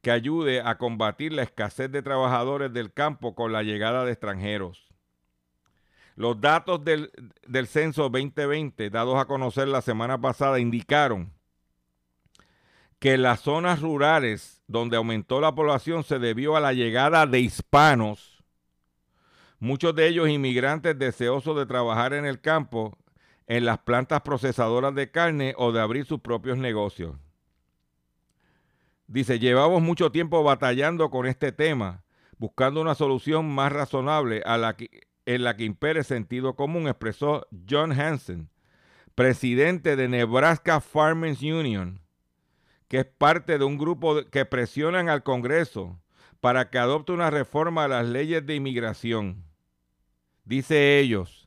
que 0.03 0.11
ayude 0.11 0.61
a 0.61 0.77
combatir 0.77 1.33
la 1.33 1.45
escasez 1.45 1.93
de 1.93 2.03
trabajadores 2.03 2.73
del 2.73 2.93
campo 2.93 3.37
con 3.37 3.53
la 3.53 3.63
llegada 3.63 4.05
de 4.05 4.11
extranjeros. 4.11 4.86
Los 6.17 6.41
datos 6.41 6.83
del, 6.83 7.11
del, 7.47 7.67
censo 7.67 8.09
2020 8.09 8.89
dados 8.89 9.19
a 9.19 9.27
conocer 9.27 9.69
la 9.69 9.83
semana 9.83 10.19
pasada 10.19 10.59
indicaron 10.59 11.31
que 12.99 13.19
las 13.19 13.41
zonas 13.41 13.83
rurales 13.83 14.63
donde 14.67 14.97
aumentó 14.97 15.43
la 15.43 15.55
población 15.55 16.05
se 16.05 16.19
debió 16.19 16.57
a 16.57 16.61
la 16.61 16.73
llegada 16.73 17.27
de 17.27 17.41
hispanos, 17.41 18.43
muchos 19.59 19.95
de 19.95 20.09
ellos 20.09 20.31
inmigrantes 20.31 20.99
deseosos 20.99 21.55
de 21.55 21.67
trabajar 21.67 22.15
en 22.15 22.25
el 22.25 22.41
campo, 22.41 22.97
en 23.47 23.67
las 23.67 23.79
plantas 23.81 24.23
procesadoras 24.23 24.95
de 24.95 25.11
carne 25.11 25.55
o 25.59 25.71
de 25.71 25.81
abrir 25.83 26.07
sus 26.07 26.21
propios 26.21 26.57
negocios. 26.57 27.15
Dice, 29.07 29.39
llevamos 29.39 29.83
mucho 29.83 30.11
tiempo 30.11 30.43
batallando 30.43 31.11
con 31.11 31.27
este 31.27 31.53
tema, 31.53 32.05
buscando 32.39 32.81
una 32.81 32.95
solución 32.95 33.49
más 33.55 33.71
razonable 33.71 34.43
a 34.47 34.57
la 34.57 34.77
que, 34.77 35.07
en 35.27 35.45
la 35.45 35.57
que 35.57 35.65
impere 35.65 36.05
sentido 36.05 36.57
común, 36.57 36.89
expresó 36.89 37.47
John 37.69 37.93
Hansen, 37.93 38.49
presidente 39.15 39.97
de 39.97 40.09
Nebraska 40.09 40.81
Farmers 40.81 41.43
Union, 41.43 42.01
que 42.89 43.01
es 43.01 43.07
parte 43.07 43.59
de 43.59 43.65
un 43.65 43.77
grupo 43.77 44.25
que 44.31 44.45
presionan 44.45 45.09
al 45.09 45.23
Congreso 45.23 46.01
para 46.41 46.71
que 46.71 46.79
adopte 46.79 47.13
una 47.13 47.31
reforma 47.31 47.85
a 47.85 47.89
las 47.89 48.07
leyes 48.07 48.47
de 48.47 48.55
inmigración. 48.55 49.45
Dice 50.45 50.99
ellos, 50.99 51.47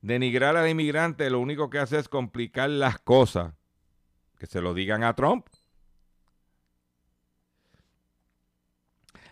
Denigrar 0.00 0.56
al 0.56 0.68
inmigrante 0.68 1.28
lo 1.28 1.40
único 1.40 1.70
que 1.70 1.78
hace 1.78 1.98
es 1.98 2.08
complicar 2.08 2.70
las 2.70 2.98
cosas. 2.98 3.54
Que 4.38 4.46
se 4.46 4.60
lo 4.60 4.74
digan 4.74 5.02
a 5.02 5.14
Trump. 5.14 5.46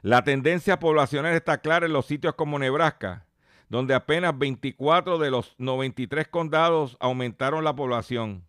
La 0.03 0.23
tendencia 0.25 0.79
poblacional 0.79 1.35
está 1.35 1.59
clara 1.59 1.87
en 1.87 1.93
los 1.93 2.07
sitios 2.07 2.35
como 2.35 2.59
Nebraska, 2.59 3.26
donde 3.69 3.95
apenas 3.95 4.39
24 4.39 5.19
de 5.19 5.31
los 5.31 5.55
93 5.59 6.29
condados 6.29 6.97
aumentaron 7.01 7.65
la 7.65 7.75
población. 7.75 8.45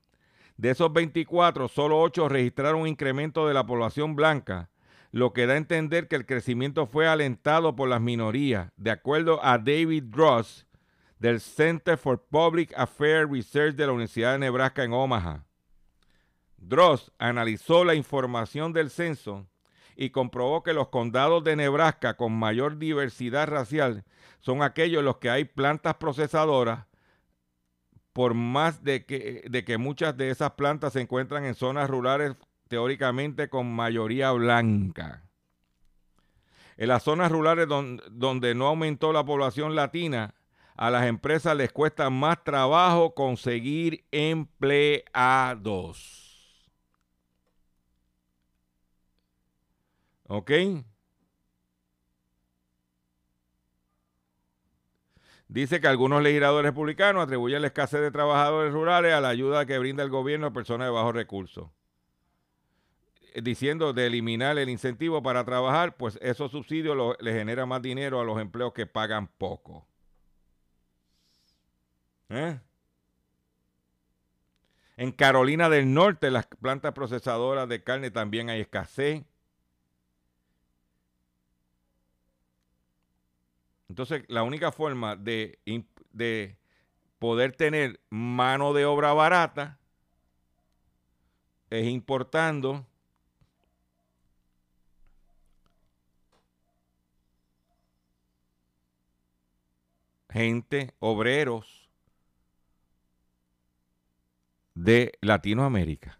De 0.58 0.72
esos 0.72 0.92
24, 0.92 1.68
solo 1.68 2.00
8 2.02 2.30
registraron 2.30 2.82
un 2.82 2.88
incremento 2.88 3.48
de 3.48 3.54
la 3.54 3.66
población 3.66 4.16
blanca, 4.16 4.70
lo 5.12 5.34
que 5.34 5.46
da 5.46 5.54
a 5.54 5.58
entender 5.58 6.08
que 6.08 6.16
el 6.16 6.26
crecimiento 6.26 6.86
fue 6.86 7.08
alentado 7.08 7.76
por 7.76 7.90
las 7.90 8.02
minorías, 8.02 8.72
de 8.76 8.92
acuerdo 8.92 9.44
a 9.44 9.58
David 9.58 10.04
Dross 10.06 10.68
del 11.20 11.40
Center 11.40 11.98
for 11.98 12.24
Public 12.30 12.74
Affairs 12.78 13.30
Research 13.30 13.76
de 13.76 13.86
la 13.86 13.94
Universidad 13.94 14.34
de 14.34 14.40
Nebraska 14.40 14.84
en 14.84 14.94
Omaha. 14.94 15.46
Dross 16.58 17.12
analizó 17.18 17.84
la 17.84 17.96
información 17.96 18.74
del 18.74 18.90
censo 18.90 19.48
y 19.98 20.12
comprobó 20.12 20.62
que 20.62 20.74
los 20.74 20.90
condados 20.90 21.44
de 21.44 21.56
Nebraska 21.56 22.16
con 22.16 22.32
mayor 22.32 22.78
diversidad 22.78 23.48
racial 23.48 24.06
son 24.40 24.62
aquellos 24.62 25.00
en 25.00 25.06
los 25.06 25.18
que 25.18 25.32
hay 25.32 25.44
plantas 25.46 25.96
procesadoras, 25.96 26.86
por 28.14 28.36
más 28.36 28.84
de 28.84 29.08
que, 29.08 29.44
de 29.50 29.66
que 29.66 29.80
muchas 29.80 30.16
de 30.16 30.30
esas 30.30 30.52
plantas 30.52 30.94
se 30.94 31.02
encuentran 31.02 31.46
en 31.46 31.56
zonas 31.56 31.90
rurales 31.90 32.36
teóricamente 32.68 33.50
con 33.50 33.74
mayoría 33.74 34.32
blanca. 34.32 35.24
En 36.78 36.90
las 36.90 37.02
zonas 37.02 37.32
rurales 37.32 37.68
donde, 37.68 38.04
donde 38.12 38.54
no 38.54 38.68
aumentó 38.68 39.12
la 39.12 39.26
población 39.26 39.74
latina, 39.76 40.36
a 40.76 40.92
las 40.92 41.08
empresas 41.08 41.58
les 41.58 41.72
cuesta 41.72 42.12
más 42.12 42.44
trabajo 42.44 43.16
conseguir 43.16 44.06
empleados. 44.12 45.08
¿Ok? 50.28 50.52
Dice 55.50 55.80
que 55.80 55.88
algunos 55.88 56.22
legisladores 56.22 56.70
republicanos 56.70 57.24
atribuyen 57.24 57.62
la 57.62 57.68
escasez 57.68 58.02
de 58.02 58.12
trabajadores 58.12 58.74
rurales 58.74 59.13
a 59.13 59.22
la 59.22 59.30
ayuda 59.30 59.66
que 59.66 59.80
brinda 59.80 60.04
el 60.04 60.10
gobierno 60.10 60.48
a 60.48 60.54
personas 60.54 60.88
de 60.88 60.92
bajos 60.92 61.16
recursos. 61.16 61.70
Eh, 63.34 63.42
diciendo 63.42 63.94
de 63.94 64.08
eliminar 64.08 64.58
el 64.58 64.68
incentivo 64.68 65.24
para 65.24 65.46
trabajar, 65.46 65.96
pues 65.96 66.20
esos 66.22 66.52
subsidios 66.52 66.98
lo, 66.98 67.16
le 67.20 67.34
generan 67.34 67.70
más 67.70 67.82
dinero 67.82 68.20
a 68.20 68.26
los 68.26 68.40
empleos 68.42 68.74
que 68.74 68.86
pagan 68.88 69.28
poco. 69.28 69.88
¿Eh? 72.30 72.60
En 74.98 75.12
Carolina 75.12 75.70
del 75.70 75.94
Norte, 75.94 76.30
las 76.30 76.48
plantas 76.48 76.92
procesadoras 76.94 77.70
de 77.70 77.84
carne 77.84 78.12
también 78.12 78.50
hay 78.50 78.62
escasez. 78.62 79.24
Entonces, 83.89 84.23
la 84.28 84.43
única 84.43 84.71
forma 84.71 85.15
de, 85.15 85.60
de, 86.12 86.58
poder 87.19 87.54
tener 87.54 88.00
mano 88.10 88.73
de 88.73 88.86
obra 88.86 89.13
barata 89.13 89.80
es 91.69 91.88
importando 91.88 92.86
gente, 100.30 100.93
obreros 101.00 101.89
de 104.76 105.17
Latinoamérica. 105.21 106.19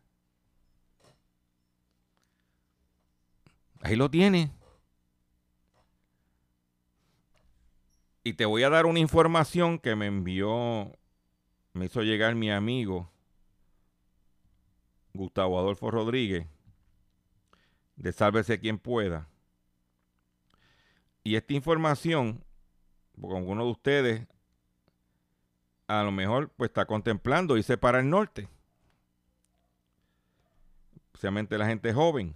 Ahí 3.82 3.96
lo 3.96 4.10
tiene. 4.10 4.57
Y 8.28 8.34
te 8.34 8.46
voy 8.46 8.62
a 8.64 8.70
dar 8.70 8.88
una 8.88 9.00
información 9.00 9.80
que 9.80 9.96
me 9.96 10.06
envió, 10.06 10.92
me 11.72 11.86
hizo 11.86 12.02
llegar 12.02 12.36
mi 12.36 12.52
amigo 12.52 13.10
Gustavo 15.14 15.58
Adolfo 15.58 15.90
Rodríguez, 15.92 16.46
de 17.96 18.12
Sálvese 18.12 18.60
quien 18.60 18.80
pueda. 18.80 19.30
Y 21.24 21.38
esta 21.38 21.54
información, 21.54 22.44
porque 23.18 23.38
alguno 23.38 23.64
de 23.64 23.72
ustedes 23.72 24.28
a 25.88 26.04
lo 26.04 26.12
mejor 26.12 26.50
pues 26.50 26.72
está 26.72 26.86
contemplando 26.86 27.56
irse 27.56 27.78
para 27.78 28.02
el 28.02 28.10
norte. 28.10 28.50
Especialmente 31.14 31.58
la 31.58 31.66
gente 31.66 31.94
joven. 31.94 32.36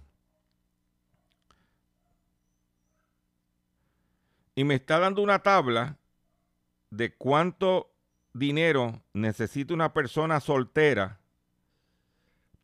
Y 4.54 4.64
me 4.64 4.74
está 4.74 4.98
dando 4.98 5.22
una 5.22 5.40
tabla 5.40 5.98
de 6.90 7.14
cuánto 7.14 7.90
dinero 8.32 9.02
necesita 9.12 9.74
una 9.74 9.92
persona 9.92 10.40
soltera 10.40 11.20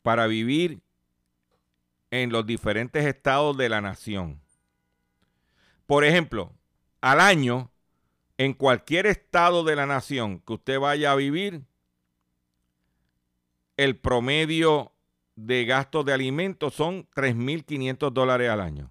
para 0.02 0.26
vivir 0.26 0.80
en 2.10 2.30
los 2.30 2.46
diferentes 2.46 3.04
estados 3.04 3.56
de 3.56 3.68
la 3.68 3.80
nación. 3.80 4.40
Por 5.86 6.04
ejemplo, 6.04 6.52
al 7.00 7.20
año, 7.20 7.70
en 8.36 8.54
cualquier 8.54 9.06
estado 9.06 9.64
de 9.64 9.76
la 9.76 9.86
nación 9.86 10.40
que 10.40 10.54
usted 10.54 10.78
vaya 10.78 11.12
a 11.12 11.16
vivir, 11.16 11.64
el 13.76 13.96
promedio 13.96 14.92
de 15.36 15.64
gastos 15.64 16.04
de 16.04 16.12
alimentos 16.12 16.74
son 16.74 17.08
3.500 17.14 18.12
dólares 18.12 18.50
al 18.50 18.60
año. 18.60 18.90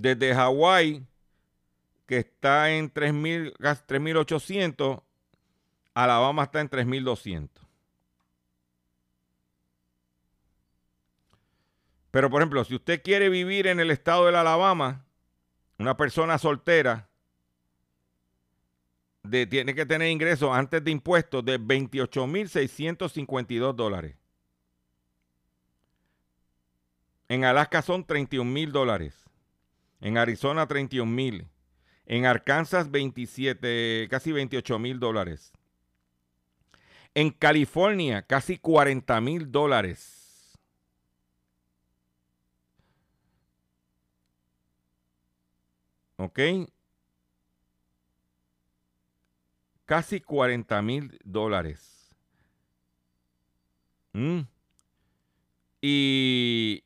Desde 0.00 0.34
Hawái, 0.34 1.06
que 2.06 2.18
está 2.18 2.70
en 2.70 2.92
3.800, 2.92 5.02
Alabama 5.94 6.42
está 6.44 6.60
en 6.60 6.70
3.200. 6.70 7.48
Pero, 12.10 12.30
por 12.30 12.42
ejemplo, 12.42 12.64
si 12.64 12.74
usted 12.74 13.02
quiere 13.02 13.28
vivir 13.28 13.66
en 13.66 13.78
el 13.78 13.90
estado 13.90 14.24
de 14.26 14.36
Alabama, 14.36 15.04
una 15.78 15.96
persona 15.96 16.38
soltera 16.38 17.08
tiene 19.48 19.74
que 19.74 19.86
tener 19.86 20.10
ingresos 20.10 20.50
antes 20.52 20.82
de 20.82 20.90
impuestos 20.90 21.44
de 21.44 21.60
28.652 21.60 23.74
dólares. 23.74 24.16
En 27.28 27.44
Alaska 27.44 27.82
son 27.82 28.04
31.000 28.04 28.72
dólares. 28.72 29.29
En 30.00 30.18
Arizona 30.18 30.66
31 30.66 31.10
mil. 31.10 31.48
En 32.06 32.26
Arkansas 32.26 32.90
27, 32.90 34.08
casi 34.10 34.32
28 34.32 34.78
mil 34.78 34.98
dólares. 34.98 35.52
En 37.14 37.30
California 37.30 38.22
casi 38.22 38.58
40 38.58 39.20
mil 39.20 39.50
dólares. 39.50 40.58
¿Ok? 46.16 46.38
Casi 49.86 50.20
40 50.20 50.82
mil 50.82 51.18
dólares. 51.24 52.14
Mm. 54.12 54.40
Y 55.80 56.84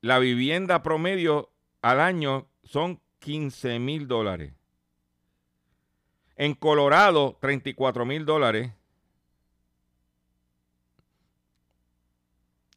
la 0.00 0.18
vivienda 0.18 0.82
promedio 0.82 1.53
al 1.84 2.00
año 2.00 2.48
son 2.62 2.98
15 3.18 3.78
mil 3.78 4.08
dólares. 4.08 4.54
En 6.34 6.54
Colorado, 6.54 7.36
34 7.42 8.06
mil 8.06 8.24
dólares. 8.24 8.72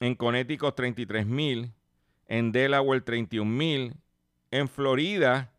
En 0.01 0.13
Connecticut, 0.13 0.75
33 0.75 1.25
mil. 1.25 1.71
En 2.25 2.51
Delaware, 2.51 2.99
31 2.99 3.49
mil. 3.49 3.95
En 4.51 4.67
Florida, 4.67 5.53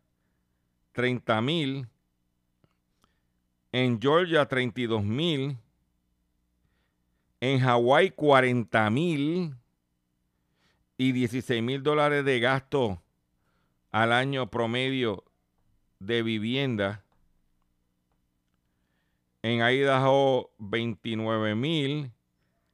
30 0.91 1.41
mil. 1.41 1.87
En 3.71 3.99
Georgia, 3.99 4.45
32 4.45 5.03
mil. 5.03 5.57
En 7.39 7.59
Hawái, 7.61 8.11
40 8.11 8.91
mil. 8.91 9.55
Y 10.97 11.13
16 11.13 11.63
mil 11.63 11.81
dólares 11.81 12.23
de 12.23 12.39
gasto 12.39 13.01
al 13.91 14.11
año 14.11 14.49
promedio 14.49 15.23
de 15.99 16.23
vivienda. 16.23 17.03
En 19.41 19.61
Idaho 19.61 20.51
29 20.57 21.55
mil, 21.55 22.11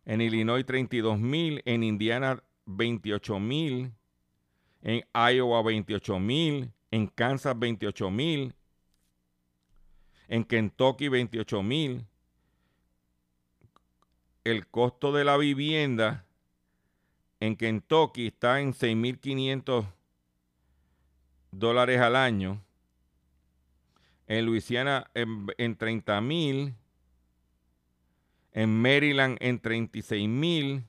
en 0.05 0.21
Illinois 0.21 0.65
32 0.65 1.19
mil, 1.19 1.61
en 1.65 1.83
Indiana 1.83 2.43
28 2.65 3.39
mil, 3.39 3.91
en 4.81 5.03
Iowa 5.13 5.61
28 5.61 6.19
mil, 6.19 6.71
en 6.91 7.07
Kansas 7.07 7.57
28 7.57 8.09
mil, 8.09 8.55
en 10.27 10.43
Kentucky 10.43 11.07
28 11.07 11.63
mil. 11.63 12.05
El 14.43 14.67
costo 14.67 15.11
de 15.11 15.23
la 15.23 15.37
vivienda 15.37 16.25
en 17.39 17.55
Kentucky 17.55 18.27
está 18.27 18.61
en 18.61 18.73
6.500 18.73 19.85
dólares 21.59 21.99
al 21.99 22.15
año. 22.15 22.63
En 24.27 24.45
Luisiana 24.45 25.09
en, 25.13 25.47
en 25.57 25.75
30 25.75 26.21
mil. 26.21 26.75
En 28.51 28.81
Maryland 28.81 29.37
en 29.39 29.59
36 29.59 30.27
mil. 30.29 30.85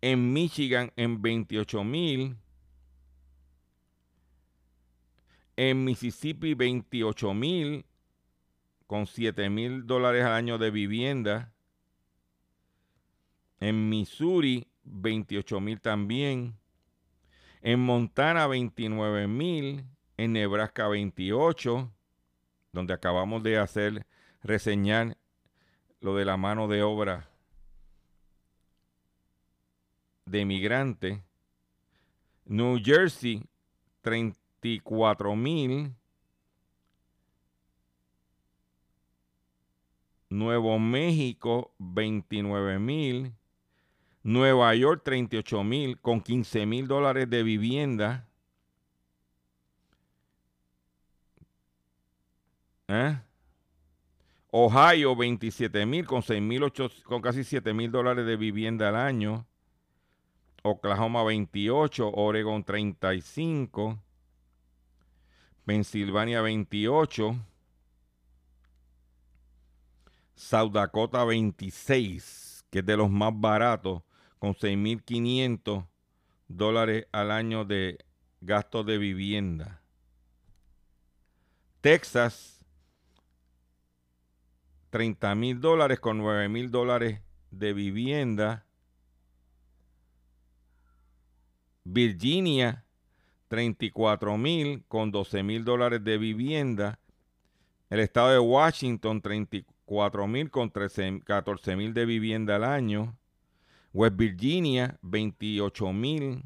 En 0.00 0.32
Michigan 0.32 0.92
en 0.96 1.20
28 1.22 1.84
mil. 1.84 2.36
En 5.56 5.84
Mississippi 5.84 6.54
28 6.54 7.34
mil 7.34 7.84
con 8.86 9.06
7 9.06 9.48
mil 9.48 9.86
dólares 9.86 10.24
al 10.24 10.32
año 10.32 10.58
de 10.58 10.70
vivienda. 10.70 11.52
En 13.60 13.88
Missouri 13.88 14.66
28 14.84 15.60
mil 15.60 15.80
también. 15.80 16.58
En 17.62 17.80
Montana 17.80 18.46
29 18.48 19.28
mil. 19.28 19.84
En 20.18 20.34
Nebraska 20.34 20.88
28, 20.88 21.90
donde 22.72 22.92
acabamos 22.92 23.42
de 23.42 23.58
hacer 23.58 24.06
reseñar 24.42 25.16
lo 26.00 26.14
de 26.14 26.24
la 26.24 26.36
mano 26.36 26.68
de 26.68 26.82
obra 26.82 27.28
de 30.26 30.44
migrante. 30.44 31.22
New 32.44 32.78
Jersey, 32.82 33.44
34 34.02 35.34
mil. 35.34 35.94
Nuevo 40.28 40.78
México, 40.78 41.74
29 41.78 42.78
mil. 42.78 43.32
Nueva 44.22 44.74
York, 44.74 45.02
38 45.04 45.64
mil, 45.64 45.98
con 46.00 46.20
15 46.20 46.66
mil 46.66 46.86
dólares 46.86 47.28
de 47.28 47.42
vivienda. 47.42 48.28
¿Eh? 52.88 53.18
Ohio, 54.50 55.16
27 55.16 55.86
mil, 55.86 56.06
con, 56.06 56.22
con 57.04 57.22
casi 57.22 57.42
7 57.42 57.72
mil 57.72 57.90
dólares 57.90 58.26
de 58.26 58.36
vivienda 58.36 58.90
al 58.90 58.96
año. 58.96 59.46
Oklahoma 60.62 61.24
28, 61.24 62.12
Oregon 62.14 62.62
35, 62.62 63.98
Pensilvania 65.64 66.40
28, 66.40 67.36
South 70.36 70.70
Dakota 70.72 71.24
26, 71.24 72.64
que 72.70 72.78
es 72.78 72.86
de 72.86 72.96
los 72.96 73.10
más 73.10 73.32
baratos, 73.34 74.02
con 74.42 74.56
6.500 74.56 75.86
dólares 76.48 77.06
al 77.12 77.30
año 77.30 77.64
de 77.64 78.04
gastos 78.40 78.84
de 78.84 78.98
vivienda. 78.98 79.80
Texas 81.80 82.66
30 84.90 85.36
mil 85.36 85.60
dólares 85.60 86.00
con 86.00 86.18
9 86.18 86.48
mil 86.48 86.72
dólares 86.72 87.20
de 87.52 87.72
vivienda. 87.72 88.66
Virginia, 91.84 92.84
34 93.46 94.36
mil 94.38 94.82
con 94.88 95.12
12 95.12 95.44
mil 95.44 95.64
dólares 95.64 96.02
de 96.02 96.18
vivienda. 96.18 96.98
El 97.90 98.00
estado 98.00 98.32
de 98.32 98.40
Washington, 98.40 99.22
34 99.22 100.26
mil 100.26 100.50
con 100.50 100.72
13, 100.72 101.22
14 101.24 101.76
mil 101.76 101.94
de 101.94 102.06
vivienda 102.06 102.56
al 102.56 102.64
año. 102.64 103.16
West 103.92 104.16
Virginia, 104.16 104.98
28 105.02 105.92
mil. 105.92 106.42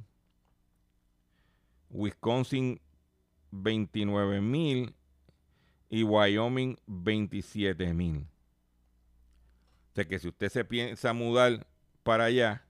Wisconsin, 1.91 2.81
29 3.51 4.41
mil. 4.41 4.95
Y 5.89 6.03
Wyoming, 6.03 6.77
27 6.87 7.95
mil. 7.95 8.27
O 9.93 9.95
sea 9.95 10.05
que 10.05 10.19
si 10.19 10.29
usted 10.29 10.51
se 10.51 10.65
piensa 10.65 11.13
mudar 11.13 11.67
para 12.03 12.25
allá, 12.25 12.67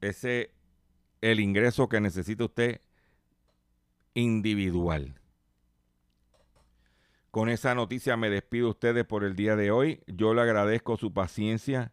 ese 0.00 0.52
el 1.20 1.40
ingreso 1.40 1.88
que 1.88 2.00
necesita 2.00 2.44
usted 2.44 2.80
individual. 4.14 5.14
Con 7.30 7.48
esa 7.48 7.74
noticia 7.74 8.16
me 8.16 8.30
despido 8.30 8.66
de 8.66 8.70
ustedes 8.70 9.04
por 9.04 9.24
el 9.24 9.36
día 9.36 9.56
de 9.56 9.70
hoy. 9.70 10.00
Yo 10.06 10.34
le 10.34 10.42
agradezco 10.42 10.96
su 10.96 11.12
paciencia. 11.12 11.92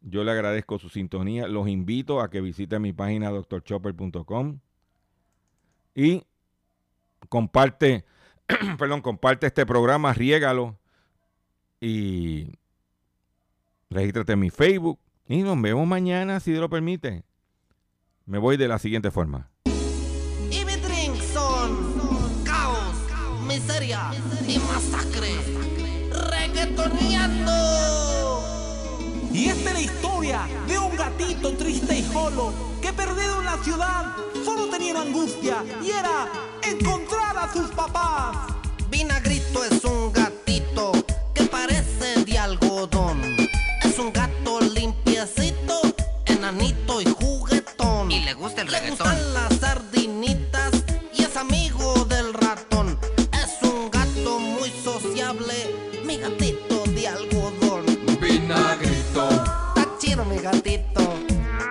Yo 0.00 0.24
le 0.24 0.30
agradezco 0.30 0.78
su 0.78 0.88
sintonía. 0.88 1.48
Los 1.48 1.68
invito 1.68 2.20
a 2.20 2.30
que 2.30 2.40
visiten 2.40 2.82
mi 2.82 2.92
página 2.92 3.30
doctorchopper.com 3.30 4.60
y 5.94 6.24
comparte, 7.28 8.04
perdón, 8.78 9.00
comparte 9.00 9.46
este 9.46 9.66
programa, 9.66 10.12
riégalo 10.14 10.78
y 11.80 12.52
regístrate 13.90 14.32
en 14.32 14.40
mi 14.40 14.50
Facebook 14.50 14.98
y 15.26 15.42
nos 15.42 15.60
vemos 15.60 15.86
mañana 15.86 16.40
si 16.40 16.52
Dios 16.52 16.60
lo 16.60 16.70
permite. 16.70 17.24
Me 18.24 18.38
voy 18.38 18.56
de 18.56 18.68
la 18.68 18.78
siguiente 18.78 19.10
forma. 19.10 19.50
Y 20.50 20.64
son 21.32 22.44
caos, 22.44 22.96
miseria 23.46 24.10
y 24.46 24.58
masacre. 24.58 24.87
Y 29.38 29.50
esta 29.50 29.70
es 29.70 29.74
la 29.74 29.80
historia 29.80 30.48
de 30.66 30.76
un 30.80 30.96
gatito 30.96 31.56
triste 31.56 31.96
y 31.96 32.02
solo 32.12 32.52
que 32.82 32.92
perdido 32.92 33.38
en 33.38 33.44
la 33.44 33.56
ciudad 33.62 34.06
solo 34.44 34.66
tenía 34.68 34.90
una 34.94 35.02
angustia 35.02 35.62
y 35.80 35.90
era 35.90 36.26
encontrar 36.64 37.38
a 37.38 37.52
sus 37.52 37.70
papás. 37.70 38.36
Vinagrito 38.90 39.62
es 39.62 39.84
un 39.84 40.12
gatito 40.12 40.90
que 41.34 41.44
parece 41.44 42.24
de 42.24 42.36
algodón. 42.36 43.22
Es 43.84 43.96
un 44.00 44.12
gato 44.12 44.60
limpiecito, 44.60 45.82
enanito 46.26 47.00
y 47.00 47.04
juguetón. 47.04 48.10
Y 48.10 48.24
le 48.24 48.34
gusta 48.34 48.62
el 48.62 48.66
Le 48.72 48.80
reggaetón. 48.80 49.06
gustan 49.06 49.34
las 49.34 49.54
sardinitas 49.60 50.72
y 51.14 51.22
es 51.22 51.36
amigo 51.36 52.04
del 52.06 52.34
ratón. 52.34 52.98
Es 53.32 53.62
un 53.62 53.88
gato 53.88 54.40
muy 54.40 54.70
sociable, 54.82 55.54
mi 56.04 56.16
gatito 56.16 56.82
de 56.86 57.06
algodón. 57.06 57.47
Gatito. 60.50 61.02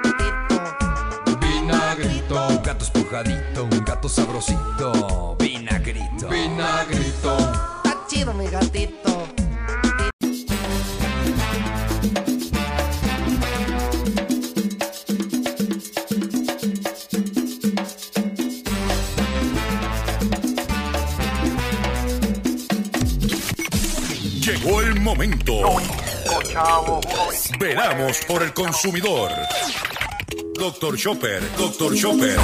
gatito. 0.04 1.38
vinagrito, 1.40 2.36
Un 2.36 2.62
gato 2.62 2.84
espujadito, 2.84 3.63
un 3.63 3.84
gato 3.84 4.08
sabrosito. 4.08 5.36
Vinagrito. 5.40 6.28
vinagrito. 6.28 7.38
Está 7.84 8.06
chido 8.08 8.34
mi 8.34 8.48
gatito. 8.50 9.07
Veramos 27.60 28.17
por 28.28 28.41
el 28.41 28.52
consumidor. 28.52 29.30
Doctor 30.58 30.98
Chopper, 30.98 31.56
Doctor 31.56 31.96
Chopper. 31.96 32.36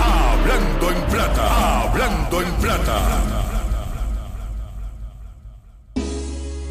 Hablando 0.00 0.90
en 0.90 1.02
plata, 1.10 1.82
hablando 1.82 2.40
en 2.40 2.54
plata. 2.54 3.22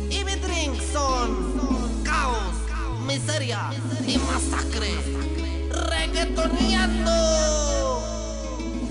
Y 0.09 0.23
mi 0.23 0.35
drink 0.37 0.81
son 0.91 2.01
caos, 2.03 2.55
miseria 3.05 3.69
y 4.07 4.17
masacre. 4.17 4.95
Reggaetoneando. 5.69 7.11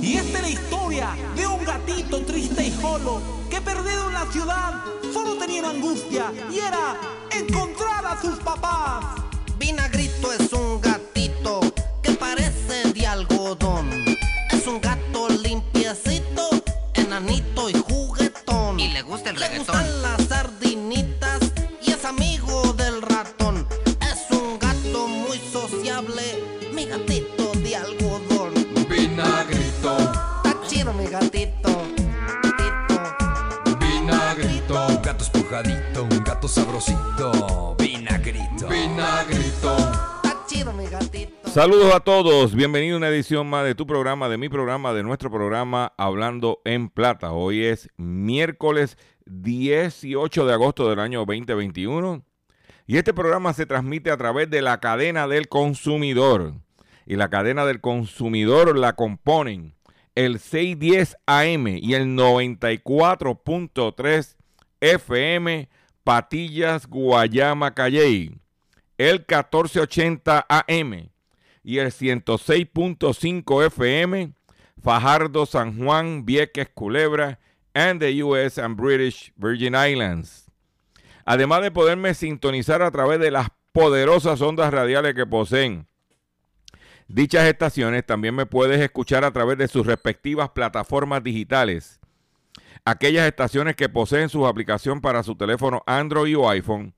Y 0.00 0.18
esta 0.18 0.38
es 0.38 0.42
la 0.42 0.50
historia 0.50 1.08
de 1.34 1.44
un 1.44 1.64
gatito 1.64 2.24
triste 2.24 2.66
y 2.66 2.70
solo 2.70 3.20
que 3.50 3.60
perdido 3.60 4.06
en 4.06 4.14
la 4.14 4.26
ciudad 4.26 4.74
solo 5.12 5.34
tenía 5.38 5.68
angustia 5.68 6.32
y 6.52 6.58
era 6.60 7.15
a 8.06 8.20
sus 8.20 8.38
papás. 8.38 9.04
Vinagrito 9.58 10.32
es 10.32 10.52
un 10.52 10.80
gatito 10.80 11.60
que 12.02 12.12
parece 12.12 12.92
de 12.92 13.06
algodón. 13.06 13.90
Es 14.50 14.66
un 14.66 14.80
gato 14.80 15.28
limpiecito, 15.28 16.48
enanito 16.94 17.68
y 17.68 17.74
juguetón. 17.74 18.78
Y 18.78 18.88
le 18.92 19.02
gusta 19.02 19.30
el 19.30 19.36
Le 19.36 19.48
reggaetón. 19.48 19.75
Saludos 41.56 41.88
a 41.94 42.00
todos, 42.00 42.54
bienvenido 42.54 42.96
a 42.96 42.98
una 42.98 43.08
edición 43.08 43.48
más 43.48 43.64
de 43.64 43.74
tu 43.74 43.86
programa, 43.86 44.28
de 44.28 44.36
mi 44.36 44.50
programa, 44.50 44.92
de 44.92 45.02
nuestro 45.02 45.30
programa 45.30 45.94
Hablando 45.96 46.60
en 46.66 46.90
Plata. 46.90 47.32
Hoy 47.32 47.64
es 47.64 47.88
miércoles 47.96 48.98
18 49.24 50.44
de 50.44 50.52
agosto 50.52 50.90
del 50.90 51.00
año 51.00 51.20
2021 51.20 52.22
y 52.86 52.98
este 52.98 53.14
programa 53.14 53.54
se 53.54 53.64
transmite 53.64 54.10
a 54.10 54.18
través 54.18 54.50
de 54.50 54.60
la 54.60 54.80
cadena 54.80 55.26
del 55.28 55.48
consumidor. 55.48 56.56
Y 57.06 57.16
la 57.16 57.30
cadena 57.30 57.64
del 57.64 57.80
consumidor 57.80 58.76
la 58.76 58.94
componen 58.94 59.74
el 60.14 60.38
610 60.38 61.16
AM 61.24 61.68
y 61.68 61.94
el 61.94 62.08
94.3 62.08 64.36
FM 64.82 65.70
Patillas, 66.04 66.86
Guayama, 66.86 67.72
Calley, 67.72 68.38
el 68.98 69.20
1480 69.20 70.44
AM 70.50 71.15
y 71.66 71.80
el 71.80 71.88
106.5 71.88 73.66
FM 73.66 74.32
Fajardo, 74.80 75.46
San 75.46 75.76
Juan, 75.76 76.24
Vieques, 76.24 76.68
Culebra, 76.72 77.40
and 77.74 78.00
the 78.00 78.22
US 78.22 78.56
and 78.56 78.76
British 78.76 79.32
Virgin 79.36 79.74
Islands. 79.74 80.48
Además 81.24 81.62
de 81.62 81.72
poderme 81.72 82.14
sintonizar 82.14 82.82
a 82.82 82.92
través 82.92 83.18
de 83.18 83.32
las 83.32 83.48
poderosas 83.72 84.40
ondas 84.42 84.72
radiales 84.72 85.14
que 85.14 85.26
poseen 85.26 85.88
dichas 87.08 87.48
estaciones, 87.48 88.06
también 88.06 88.36
me 88.36 88.46
puedes 88.46 88.80
escuchar 88.80 89.24
a 89.24 89.32
través 89.32 89.58
de 89.58 89.66
sus 89.66 89.84
respectivas 89.84 90.50
plataformas 90.50 91.24
digitales. 91.24 91.98
Aquellas 92.84 93.26
estaciones 93.26 93.74
que 93.74 93.88
poseen 93.88 94.28
su 94.28 94.46
aplicación 94.46 95.00
para 95.00 95.24
su 95.24 95.34
teléfono 95.34 95.82
Android 95.86 96.38
o 96.38 96.48
iPhone 96.48 96.94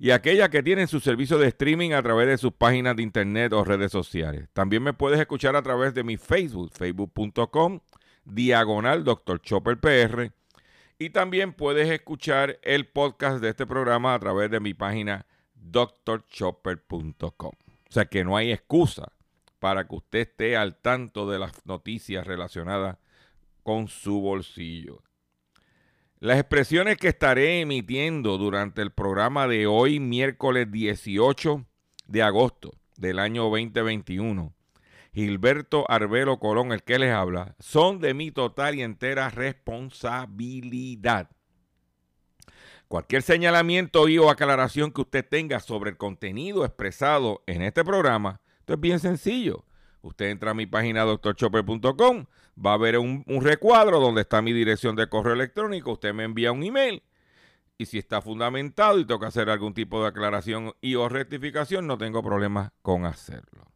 y 0.00 0.12
aquellas 0.12 0.48
que 0.48 0.62
tienen 0.62 0.88
su 0.88 0.98
servicio 0.98 1.36
de 1.36 1.48
streaming 1.48 1.90
a 1.92 2.02
través 2.02 2.26
de 2.26 2.38
sus 2.38 2.52
páginas 2.54 2.96
de 2.96 3.02
internet 3.02 3.52
o 3.52 3.62
redes 3.64 3.92
sociales. 3.92 4.48
También 4.54 4.82
me 4.82 4.94
puedes 4.94 5.20
escuchar 5.20 5.56
a 5.56 5.62
través 5.62 5.92
de 5.92 6.02
mi 6.02 6.16
Facebook, 6.16 6.72
facebook.com, 6.72 7.80
diagonal 8.24 9.04
Dr. 9.04 9.42
Chopper 9.42 9.78
PR. 9.78 10.32
Y 10.98 11.10
también 11.10 11.52
puedes 11.52 11.90
escuchar 11.90 12.58
el 12.62 12.86
podcast 12.86 13.42
de 13.42 13.50
este 13.50 13.66
programa 13.66 14.14
a 14.14 14.18
través 14.18 14.50
de 14.50 14.58
mi 14.58 14.72
página 14.72 15.26
drchopper.com. 15.54 17.52
O 17.52 17.92
sea 17.92 18.06
que 18.06 18.24
no 18.24 18.38
hay 18.38 18.52
excusa 18.52 19.12
para 19.58 19.86
que 19.86 19.96
usted 19.96 20.20
esté 20.20 20.56
al 20.56 20.76
tanto 20.76 21.28
de 21.30 21.38
las 21.38 21.66
noticias 21.66 22.26
relacionadas 22.26 22.96
con 23.62 23.88
su 23.88 24.22
bolsillo. 24.22 25.02
Las 26.22 26.38
expresiones 26.38 26.98
que 26.98 27.08
estaré 27.08 27.62
emitiendo 27.62 28.36
durante 28.36 28.82
el 28.82 28.92
programa 28.92 29.48
de 29.48 29.66
hoy, 29.66 30.00
miércoles 30.00 30.70
18 30.70 31.64
de 32.08 32.22
agosto 32.22 32.74
del 32.98 33.18
año 33.18 33.44
2021, 33.44 34.54
Gilberto 35.14 35.90
Arbelo 35.90 36.38
Colón, 36.38 36.72
el 36.72 36.82
que 36.82 36.98
les 36.98 37.10
habla, 37.10 37.56
son 37.58 38.00
de 38.00 38.12
mi 38.12 38.32
total 38.32 38.74
y 38.74 38.82
entera 38.82 39.30
responsabilidad. 39.30 41.30
Cualquier 42.86 43.22
señalamiento 43.22 44.06
y 44.06 44.18
o 44.18 44.28
aclaración 44.28 44.92
que 44.92 45.00
usted 45.00 45.26
tenga 45.26 45.58
sobre 45.58 45.88
el 45.88 45.96
contenido 45.96 46.66
expresado 46.66 47.42
en 47.46 47.62
este 47.62 47.82
programa, 47.82 48.42
esto 48.58 48.74
es 48.74 48.80
bien 48.80 49.00
sencillo. 49.00 49.64
Usted 50.02 50.30
entra 50.30 50.52
a 50.52 50.54
mi 50.54 50.66
página 50.66 51.02
doctorchopper.com, 51.02 52.26
va 52.64 52.72
a 52.72 52.78
ver 52.78 52.98
un, 52.98 53.24
recuadro 53.42 54.00
donde 54.00 54.22
está 54.22 54.40
mi 54.40 54.52
dirección 54.52 54.96
de 54.96 55.08
correo 55.08 55.34
electrónico, 55.34 55.92
usted 55.92 56.14
me 56.14 56.24
envía 56.24 56.52
un 56.52 56.62
email 56.62 57.02
y 57.76 57.86
si 57.86 57.98
está 57.98 58.22
fundamentado 58.22 58.98
y 58.98 59.04
toca 59.04 59.26
hacer 59.26 59.50
algún 59.50 59.74
tipo 59.74 60.02
de 60.02 60.08
aclaración 60.08 60.72
y 60.80 60.94
o 60.94 61.08
rectificación, 61.08 61.86
no 61.86 61.98
tengo 61.98 62.22
problema 62.22 62.72
con 62.82 63.04
hacerlo. 63.04 63.70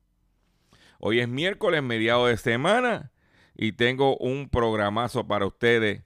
Hoy 0.99 1.21
es 1.21 1.29
miércoles, 1.29 1.83
mediado 1.83 2.27
de 2.27 2.37
semana, 2.37 3.13
y 3.55 3.73
tengo 3.73 4.17
un 4.17 4.49
programazo 4.49 5.27
para 5.27 5.47
ustedes 5.47 6.05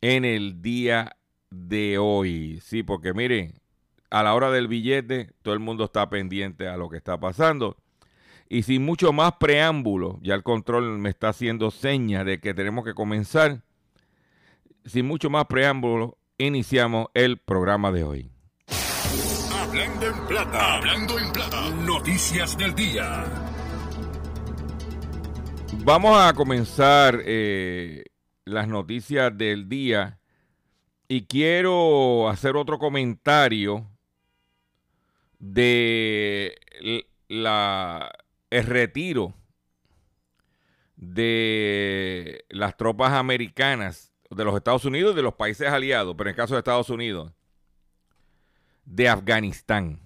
en 0.00 0.24
el 0.24 0.60
día 0.60 1.16
de 1.50 1.98
hoy. 1.98 2.60
Sí, 2.62 2.82
porque 2.82 3.14
miren, 3.14 3.60
a 4.10 4.22
la 4.22 4.34
hora 4.34 4.50
del 4.50 4.68
billete, 4.68 5.32
todo 5.42 5.54
el 5.54 5.60
mundo 5.60 5.84
está 5.84 6.08
pendiente 6.10 6.68
a 6.68 6.76
lo 6.76 6.88
que 6.88 6.96
está 6.96 7.18
pasando. 7.18 7.78
Y 8.48 8.62
sin 8.62 8.84
mucho 8.84 9.12
más 9.12 9.32
preámbulo, 9.40 10.18
ya 10.22 10.34
el 10.34 10.42
control 10.42 10.98
me 10.98 11.10
está 11.10 11.30
haciendo 11.30 11.70
señas 11.70 12.24
de 12.26 12.40
que 12.40 12.54
tenemos 12.54 12.84
que 12.84 12.94
comenzar. 12.94 13.62
Sin 14.84 15.06
mucho 15.06 15.30
más 15.30 15.46
preámbulo, 15.46 16.18
iniciamos 16.38 17.08
el 17.14 17.38
programa 17.38 17.90
de 17.90 18.04
hoy. 18.04 18.30
Hablando 19.52 20.06
en 20.06 20.26
plata, 20.26 20.74
hablando 20.74 21.18
en 21.18 21.32
plata, 21.32 21.70
noticias 21.70 22.56
del 22.56 22.74
día. 22.74 23.24
Vamos 25.84 26.18
a 26.18 26.32
comenzar 26.34 27.20
eh, 27.24 28.04
las 28.44 28.68
noticias 28.68 29.36
del 29.36 29.68
día 29.68 30.18
y 31.08 31.26
quiero 31.26 32.28
hacer 32.28 32.56
otro 32.56 32.78
comentario 32.78 33.86
de 35.38 36.54
la 37.28 38.10
el 38.50 38.66
retiro 38.66 39.34
de 40.96 42.44
las 42.48 42.76
tropas 42.76 43.12
americanas 43.12 44.12
de 44.30 44.44
los 44.44 44.56
Estados 44.56 44.84
Unidos 44.84 45.12
y 45.12 45.16
de 45.16 45.22
los 45.22 45.34
países 45.34 45.68
aliados, 45.68 46.14
pero 46.16 46.30
en 46.30 46.34
el 46.34 46.36
caso 46.36 46.54
de 46.54 46.60
Estados 46.60 46.90
Unidos, 46.90 47.32
de 48.84 49.08
Afganistán. 49.08 50.00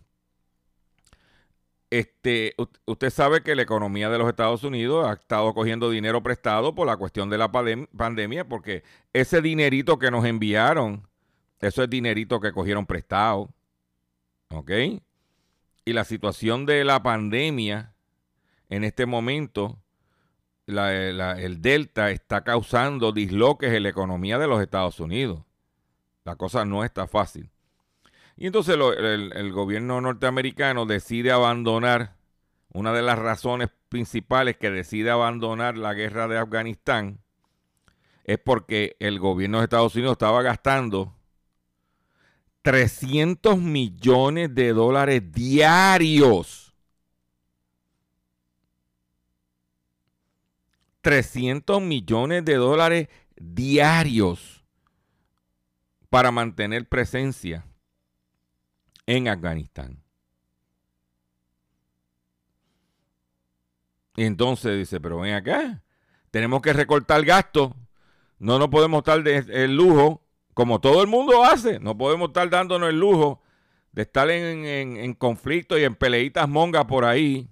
Este, 1.91 2.55
usted 2.85 3.09
sabe 3.09 3.43
que 3.43 3.55
la 3.55 3.63
economía 3.63 4.11
de 4.11 4.19
los 4.19 4.29
Estados 4.29 4.63
Unidos 4.63 5.07
ha 5.07 5.15
estado 5.15 5.55
cogiendo 5.55 5.89
dinero 5.89 6.23
prestado 6.23 6.75
por 6.75 6.87
la 6.87 6.99
cuestión 6.99 7.31
de 7.31 7.39
la 7.39 7.51
pandemia, 7.51 8.47
porque 8.47 8.83
ese 9.15 9.41
dinerito 9.41 9.99
que 9.99 10.11
nos 10.11 10.27
enviaron, 10.27 11.09
eso 11.61 11.83
es 11.83 11.89
dinerito 11.89 12.41
que 12.41 12.53
cogieron 12.53 12.85
prestado. 12.85 13.49
¿Ok? 14.51 14.71
Y 15.85 15.93
la 15.95 16.05
situación 16.05 16.67
de 16.67 16.85
la 16.85 17.03
pandemia 17.03 17.95
en 18.69 18.85
este 18.85 19.07
momento, 19.07 19.79
el 20.67 21.63
Delta 21.63 22.11
está 22.11 22.45
causando 22.45 23.13
disloques 23.13 23.73
en 23.73 23.85
la 23.85 23.89
economía 23.89 24.39
de 24.39 24.47
los 24.47 24.61
Estados 24.61 25.01
Unidos. 25.01 25.45
La 26.25 26.37
cosa 26.37 26.65
no 26.65 26.85
está 26.85 27.07
fácil. 27.07 27.51
Y 28.37 28.47
entonces 28.47 28.77
el, 28.77 29.33
el, 29.33 29.53
gobierno 29.53 30.01
norteamericano 30.01 30.87
decide 30.87 31.33
abandonar, 31.33 32.17
una 32.73 32.93
de 32.93 33.03
las 33.03 33.19
razones 33.19 33.71
principales 33.89 34.59
que 34.59 34.71
decide 34.71 35.11
abandonar 35.11 35.79
la 35.79 35.95
guerra 35.95 36.29
de 36.29 36.39
Afganistán 36.39 37.21
es 38.25 38.39
porque 38.39 38.95
el 39.01 39.19
gobierno 39.19 39.59
de 39.59 39.65
Estados 39.65 39.95
Unidos 39.95 40.13
estaba 40.13 40.43
gastando 40.43 41.15
300 42.63 43.59
millones 43.59 44.55
de 44.55 44.75
dólares 44.75 45.33
diarios 45.33 46.68
300 51.01 51.81
millones 51.81 52.45
de 52.45 52.55
dólares 52.55 53.09
diarios 53.37 54.65
para 56.11 56.31
mantener 56.31 56.89
presencia 56.89 57.67
en 59.07 59.29
Afganistán. 59.29 60.03
Y 64.17 64.25
entonces 64.25 64.77
dice, 64.77 65.01
pero 65.01 65.21
ven 65.21 65.35
acá, 65.35 65.83
tenemos 66.31 66.61
que 66.61 66.73
recortar 66.73 67.25
gastos, 67.25 67.73
no 68.39 68.59
nos 68.59 68.69
podemos 68.69 68.99
estar 68.99 69.23
de 69.23 69.45
el 69.49 69.77
lujo, 69.77 70.23
como 70.55 70.81
todo 70.81 71.03
el 71.03 71.07
mundo 71.07 71.45
hace, 71.45 71.79
no 71.79 71.97
podemos 71.97 72.31
estar 72.31 72.51
dándonos 72.51 72.89
el 72.89 72.99
lujo 72.99 73.43
de 73.93 74.03
estar 74.03 74.29
en, 74.31 74.65
en, 74.65 74.97
en 74.97 75.15
conflicto 75.15 75.79
y 75.79 75.85
en 75.85 75.95
peleitas 75.95 76.49
mongas 76.49 76.85
por 76.87 77.05
ahí. 77.05 77.49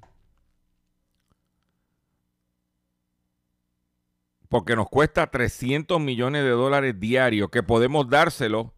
Porque 4.56 4.74
nos 4.74 4.88
cuesta 4.88 5.26
300 5.26 6.00
millones 6.00 6.42
de 6.42 6.48
dólares 6.48 6.98
diarios 6.98 7.50
que 7.50 7.62
podemos 7.62 8.08
dárselo 8.08 8.72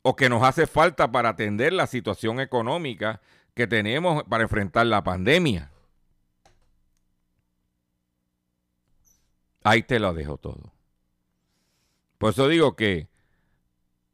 o 0.00 0.16
que 0.16 0.30
nos 0.30 0.42
hace 0.42 0.66
falta 0.66 1.12
para 1.12 1.28
atender 1.28 1.74
la 1.74 1.86
situación 1.86 2.40
económica 2.40 3.20
que 3.52 3.66
tenemos 3.66 4.24
para 4.24 4.44
enfrentar 4.44 4.86
la 4.86 5.04
pandemia. 5.04 5.70
Ahí 9.64 9.82
te 9.82 9.98
lo 9.98 10.14
dejo 10.14 10.38
todo. 10.38 10.72
Por 12.16 12.30
eso 12.30 12.48
digo 12.48 12.74
que 12.74 13.06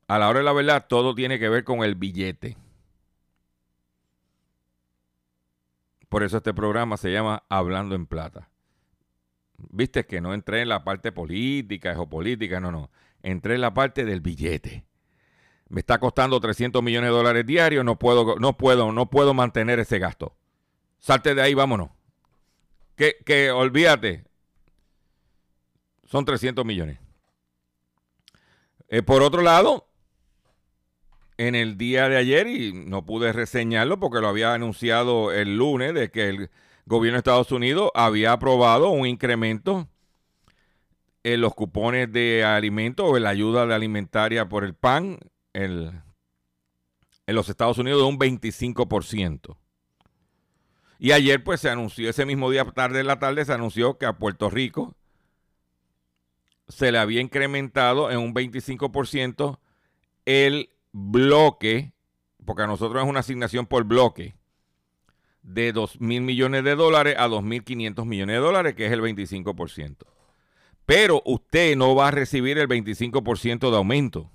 a 0.08 0.18
la 0.18 0.28
hora 0.28 0.40
de 0.40 0.46
la 0.46 0.52
verdad 0.52 0.86
todo 0.88 1.14
tiene 1.14 1.38
que 1.38 1.48
ver 1.48 1.62
con 1.62 1.84
el 1.84 1.94
billete. 1.94 2.56
Por 6.08 6.24
eso 6.24 6.38
este 6.38 6.52
programa 6.52 6.96
se 6.96 7.12
llama 7.12 7.44
Hablando 7.48 7.94
en 7.94 8.06
Plata. 8.06 8.50
Viste 9.56 10.04
que 10.06 10.20
no 10.20 10.34
entré 10.34 10.62
en 10.62 10.68
la 10.68 10.84
parte 10.84 11.12
política, 11.12 11.94
geopolítica, 11.94 12.60
no, 12.60 12.70
no. 12.70 12.90
Entré 13.22 13.54
en 13.54 13.60
la 13.60 13.72
parte 13.72 14.04
del 14.04 14.20
billete. 14.20 14.84
Me 15.68 15.80
está 15.80 15.98
costando 15.98 16.38
300 16.40 16.82
millones 16.82 17.10
de 17.10 17.16
dólares 17.16 17.46
diarios, 17.46 17.84
no 17.84 17.98
puedo, 17.98 18.36
no 18.38 18.56
puedo, 18.56 18.92
no 18.92 19.10
puedo 19.10 19.34
mantener 19.34 19.78
ese 19.78 19.98
gasto. 19.98 20.36
Salte 20.98 21.34
de 21.34 21.42
ahí, 21.42 21.54
vámonos. 21.54 21.90
Que, 22.96 23.16
que 23.24 23.50
olvídate. 23.50 24.24
Son 26.04 26.24
300 26.24 26.64
millones. 26.64 26.98
Eh, 28.88 29.02
por 29.02 29.22
otro 29.22 29.42
lado, 29.42 29.88
en 31.36 31.54
el 31.54 31.76
día 31.76 32.08
de 32.08 32.16
ayer, 32.16 32.46
y 32.46 32.72
no 32.72 33.04
pude 33.04 33.32
reseñarlo 33.32 33.98
porque 33.98 34.20
lo 34.20 34.28
había 34.28 34.54
anunciado 34.54 35.32
el 35.32 35.56
lunes, 35.56 35.94
de 35.94 36.10
que 36.10 36.28
el 36.28 36.50
gobierno 36.86 37.16
de 37.16 37.20
Estados 37.20 37.52
Unidos 37.52 37.90
había 37.94 38.32
aprobado 38.32 38.90
un 38.90 39.06
incremento 39.06 39.88
en 41.22 41.40
los 41.40 41.54
cupones 41.54 42.12
de 42.12 42.44
alimentos 42.44 43.06
o 43.08 43.16
en 43.16 43.22
la 43.22 43.30
ayuda 43.30 43.62
alimentaria 43.74 44.48
por 44.48 44.64
el 44.64 44.74
pan 44.74 45.18
en 45.52 46.02
los 47.26 47.48
Estados 47.48 47.78
Unidos 47.78 48.00
de 48.00 48.08
un 48.08 48.18
25%. 48.18 49.56
Y 50.98 51.12
ayer 51.12 51.42
pues 51.42 51.60
se 51.60 51.70
anunció, 51.70 52.08
ese 52.08 52.26
mismo 52.26 52.50
día 52.50 52.64
tarde 52.64 53.00
en 53.00 53.06
la 53.06 53.18
tarde 53.18 53.44
se 53.44 53.52
anunció 53.52 53.98
que 53.98 54.06
a 54.06 54.18
Puerto 54.18 54.50
Rico 54.50 54.94
se 56.68 56.92
le 56.92 56.98
había 56.98 57.20
incrementado 57.20 58.10
en 58.10 58.18
un 58.18 58.34
25% 58.34 59.58
el 60.24 60.70
bloque, 60.92 61.92
porque 62.44 62.62
a 62.62 62.66
nosotros 62.66 63.02
es 63.02 63.08
una 63.08 63.20
asignación 63.20 63.66
por 63.66 63.84
bloque, 63.84 64.36
de 65.44 65.72
2 65.72 66.00
mil 66.00 66.22
millones 66.22 66.64
de 66.64 66.74
dólares 66.74 67.14
a 67.18 67.28
2.500 67.28 68.04
millones 68.04 68.34
de 68.34 68.40
dólares, 68.40 68.74
que 68.74 68.86
es 68.86 68.92
el 68.92 69.00
25%. 69.00 69.98
Pero 70.84 71.22
usted 71.24 71.76
no 71.76 71.94
va 71.94 72.08
a 72.08 72.10
recibir 72.10 72.58
el 72.58 72.68
25% 72.68 73.70
de 73.70 73.76
aumento. 73.76 74.30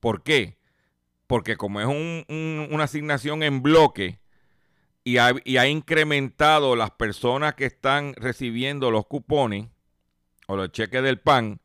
¿Por 0.00 0.22
qué? 0.22 0.56
Porque 1.26 1.56
como 1.56 1.80
es 1.80 1.86
una 1.86 2.84
asignación 2.84 3.42
en 3.42 3.62
bloque 3.62 4.20
y 5.04 5.16
y 5.44 5.56
ha 5.58 5.68
incrementado 5.68 6.76
las 6.76 6.90
personas 6.92 7.54
que 7.54 7.66
están 7.66 8.14
recibiendo 8.14 8.90
los 8.90 9.06
cupones, 9.06 9.66
o 10.46 10.56
los 10.56 10.70
cheques 10.72 11.02
del 11.02 11.20
PAN, 11.20 11.60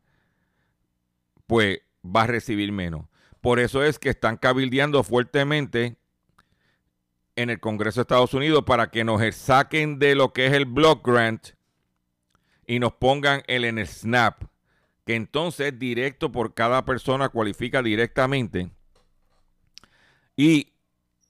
pues 1.48 1.82
va 2.06 2.24
a 2.24 2.28
recibir 2.28 2.72
menos. 2.72 3.06
Por 3.42 3.60
eso 3.60 3.84
es 3.84 4.00
que 4.00 4.10
están 4.10 4.38
cabildeando 4.38 5.04
fuertemente 5.04 5.98
en 7.42 7.50
el 7.50 7.62
Congreso 7.62 8.00
de 8.00 8.04
Estados 8.04 8.34
Unidos 8.34 8.64
para 8.66 8.92
que 8.92 9.06
nos 9.06 9.22
saquen 9.34 9.98
de 9.98 10.14
lo 10.14 10.34
que 10.34 10.48
es 10.48 10.54
el 10.54 10.66
block 10.66 11.08
grant 11.08 11.50
y 12.68 12.80
nos 12.80 12.94
pongan 12.94 13.44
el 13.48 13.64
en 13.64 13.80
el 13.80 13.88
SNAP, 13.88 14.44
que 15.06 15.16
entonces 15.16 15.80
directo 15.80 16.34
por 16.34 16.54
cada 16.54 16.84
persona 16.84 17.30
cualifica 17.30 17.82
directamente. 17.82 18.72
Y 20.36 20.74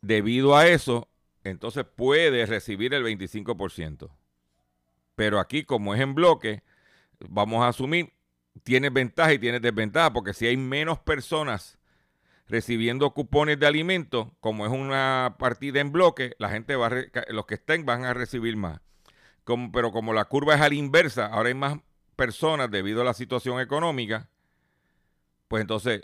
debido 0.01 0.57
a 0.57 0.67
eso, 0.67 1.07
entonces 1.43 1.85
puede 1.95 2.45
recibir 2.47 2.93
el 2.95 3.03
25%. 3.03 4.09
Pero 5.15 5.39
aquí, 5.39 5.63
como 5.63 5.93
es 5.93 6.01
en 6.01 6.15
bloque, 6.15 6.63
vamos 7.19 7.63
a 7.63 7.67
asumir, 7.69 8.13
tiene 8.63 8.89
ventaja 8.89 9.33
y 9.33 9.39
tiene 9.39 9.59
desventaja, 9.59 10.11
porque 10.11 10.33
si 10.33 10.47
hay 10.47 10.57
menos 10.57 10.99
personas 10.99 11.78
recibiendo 12.49 13.13
cupones 13.13 13.59
de 13.59 13.67
alimentos, 13.67 14.27
como 14.39 14.65
es 14.65 14.71
una 14.71 15.35
partida 15.37 15.79
en 15.79 15.91
bloque, 15.91 16.33
la 16.39 16.49
gente 16.49 16.75
va 16.75 16.87
a 16.87 17.31
los 17.31 17.45
que 17.45 17.55
estén 17.55 17.85
van 17.85 18.05
a 18.05 18.13
recibir 18.13 18.57
más. 18.57 18.81
Pero 19.71 19.91
como 19.91 20.13
la 20.13 20.25
curva 20.25 20.55
es 20.55 20.61
a 20.61 20.69
la 20.69 20.75
inversa, 20.75 21.27
ahora 21.27 21.49
hay 21.49 21.55
más 21.55 21.79
personas 22.15 22.69
debido 22.69 23.01
a 23.01 23.05
la 23.05 23.13
situación 23.13 23.59
económica, 23.61 24.29
pues 25.47 25.61
entonces 25.61 26.01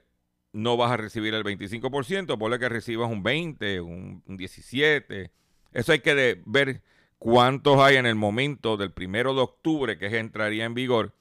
no 0.54 0.78
vas 0.78 0.92
a 0.92 0.98
recibir 0.98 1.34
el 1.34 1.44
25%, 1.44 2.38
ponle 2.38 2.60
que 2.60 2.70
recibas 2.70 3.12
un 3.12 3.22
20, 3.22 3.82
un, 3.82 4.24
17. 4.26 5.32
Eso 5.74 5.92
hay 5.92 6.00
que 6.00 6.42
ver 6.46 6.82
cuántos 7.20 7.78
hay 7.80 7.98
en 7.98 8.06
el 8.06 8.16
momento 8.16 8.78
del 8.78 8.92
primero 8.92 9.34
de 9.36 9.42
octubre 9.42 9.98
que 9.98 10.18
entraría 10.18 10.64
en 10.66 10.74
vigor, 10.74 11.14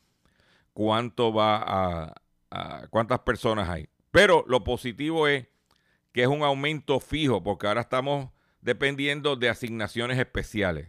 cuánto 0.73 1.33
va 1.33 2.15
a, 2.51 2.87
cuántas 2.91 3.21
personas 3.21 3.69
hay. 3.69 3.89
Pero 4.15 4.45
lo 4.47 4.63
positivo 4.63 5.27
es 5.27 5.49
que 6.13 6.23
es 6.23 6.29
un 6.29 6.45
aumento 6.45 7.01
fijo, 7.01 7.43
porque 7.43 7.67
ahora 7.67 7.81
estamos 7.81 8.31
dependiendo 8.61 9.35
de 9.35 9.49
asignaciones 9.49 10.21
especiales. 10.21 10.87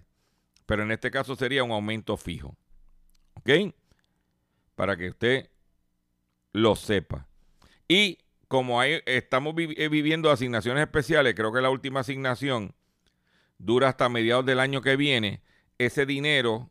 Pero 0.67 0.84
en 0.84 0.91
este 0.91 1.09
caso 1.09 1.36
sería 1.36 1.63
un 1.63 1.71
aumento 1.71 2.17
fijo. 2.17 2.55
¿Ok? 3.34 3.73
Para 4.76 4.95
que 4.95 5.09
usted 5.09 5.49
lo 6.53 6.76
sepa. 6.76 7.28
Y 7.88 8.19
como 8.47 8.84
estamos 8.84 9.55
eh, 9.57 9.89
viviendo 9.89 10.30
asignaciones 10.30 10.84
especiales, 10.84 11.34
creo 11.34 11.51
que 11.51 11.61
la 11.61 11.71
última 11.71 12.01
asignación 12.01 12.76
dura 13.57 13.89
hasta 13.89 14.07
mediados 14.07 14.45
del 14.45 14.59
año 14.59 14.84
que 14.84 14.97
viene, 14.97 15.41
ese 15.80 16.05
dinero, 16.05 16.69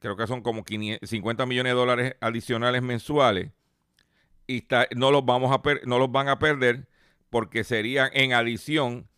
creo 0.00 0.16
que 0.16 0.26
son 0.26 0.40
como 0.40 0.64
50 0.66 1.44
millones 1.44 1.72
de 1.72 1.76
dólares 1.78 2.16
adicionales 2.22 2.80
mensuales, 2.80 3.50
y 4.46 4.66
no, 4.96 5.10
los 5.10 5.24
vamos 5.24 5.52
a 5.52 5.62
no 5.84 5.98
los 5.98 6.10
van 6.10 6.28
a 6.28 6.38
perder 6.38 6.88
porque 7.30 7.64
serían 7.64 8.10
en 8.12 8.32
adición 8.32 9.08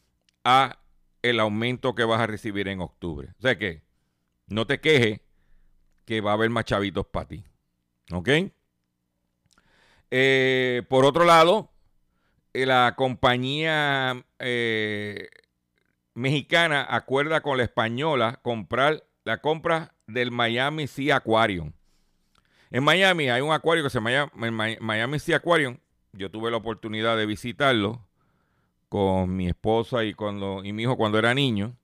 a 0.45 0.79
el 1.23 1.41
aumento 1.41 1.95
que 1.95 2.05
vas 2.05 2.21
a 2.21 2.27
recibir 2.27 2.69
en 2.69 2.81
octubre. 2.81 3.29
O 3.39 3.43
sea 3.43 3.59
que 3.59 3.83
no 4.47 4.67
te 4.67 4.81
quejes 4.81 5.21
que 6.05 6.21
va 6.21 6.31
a 6.31 6.35
haber 6.35 6.51
más 6.51 6.65
chavitos 6.65 7.07
para 7.07 7.29
ti. 7.29 7.45
¿Ok? 8.13 8.29
Eh, 10.11 10.83
por 10.89 11.05
otro 11.05 11.25
lado, 11.25 11.71
eh, 12.55 12.65
la 12.65 12.95
compañía 12.97 14.25
eh, 14.39 15.29
mexicana 16.15 16.87
acuerda 16.89 17.41
con 17.41 17.59
la 17.59 17.65
española 17.65 18.39
comprar 18.43 19.05
la 19.25 19.41
compra 19.41 19.95
del 20.07 20.31
Miami 20.31 20.87
Sea 20.87 21.17
Aquarium. 21.17 21.73
En 22.71 22.83
Miami 22.83 23.29
hay 23.29 23.43
un 23.43 23.53
acuario 23.53 23.85
que 23.85 23.91
se 23.91 24.01
llama 24.01 24.31
Miami 24.35 25.19
Sea 25.19 25.37
Aquarium. 25.37 25.79
Yo 26.13 26.31
tuve 26.31 26.51
la 26.51 26.57
oportunidad 26.57 27.17
de 27.17 27.27
visitarlo 27.27 28.05
con 28.89 29.37
mi 29.37 29.47
esposa 29.47 30.05
y, 30.05 30.15
y 30.65 30.73
mi 30.73 30.83
hijo 30.83 30.97
cuando 30.97 31.19
era 31.19 31.35
niño. 31.35 31.77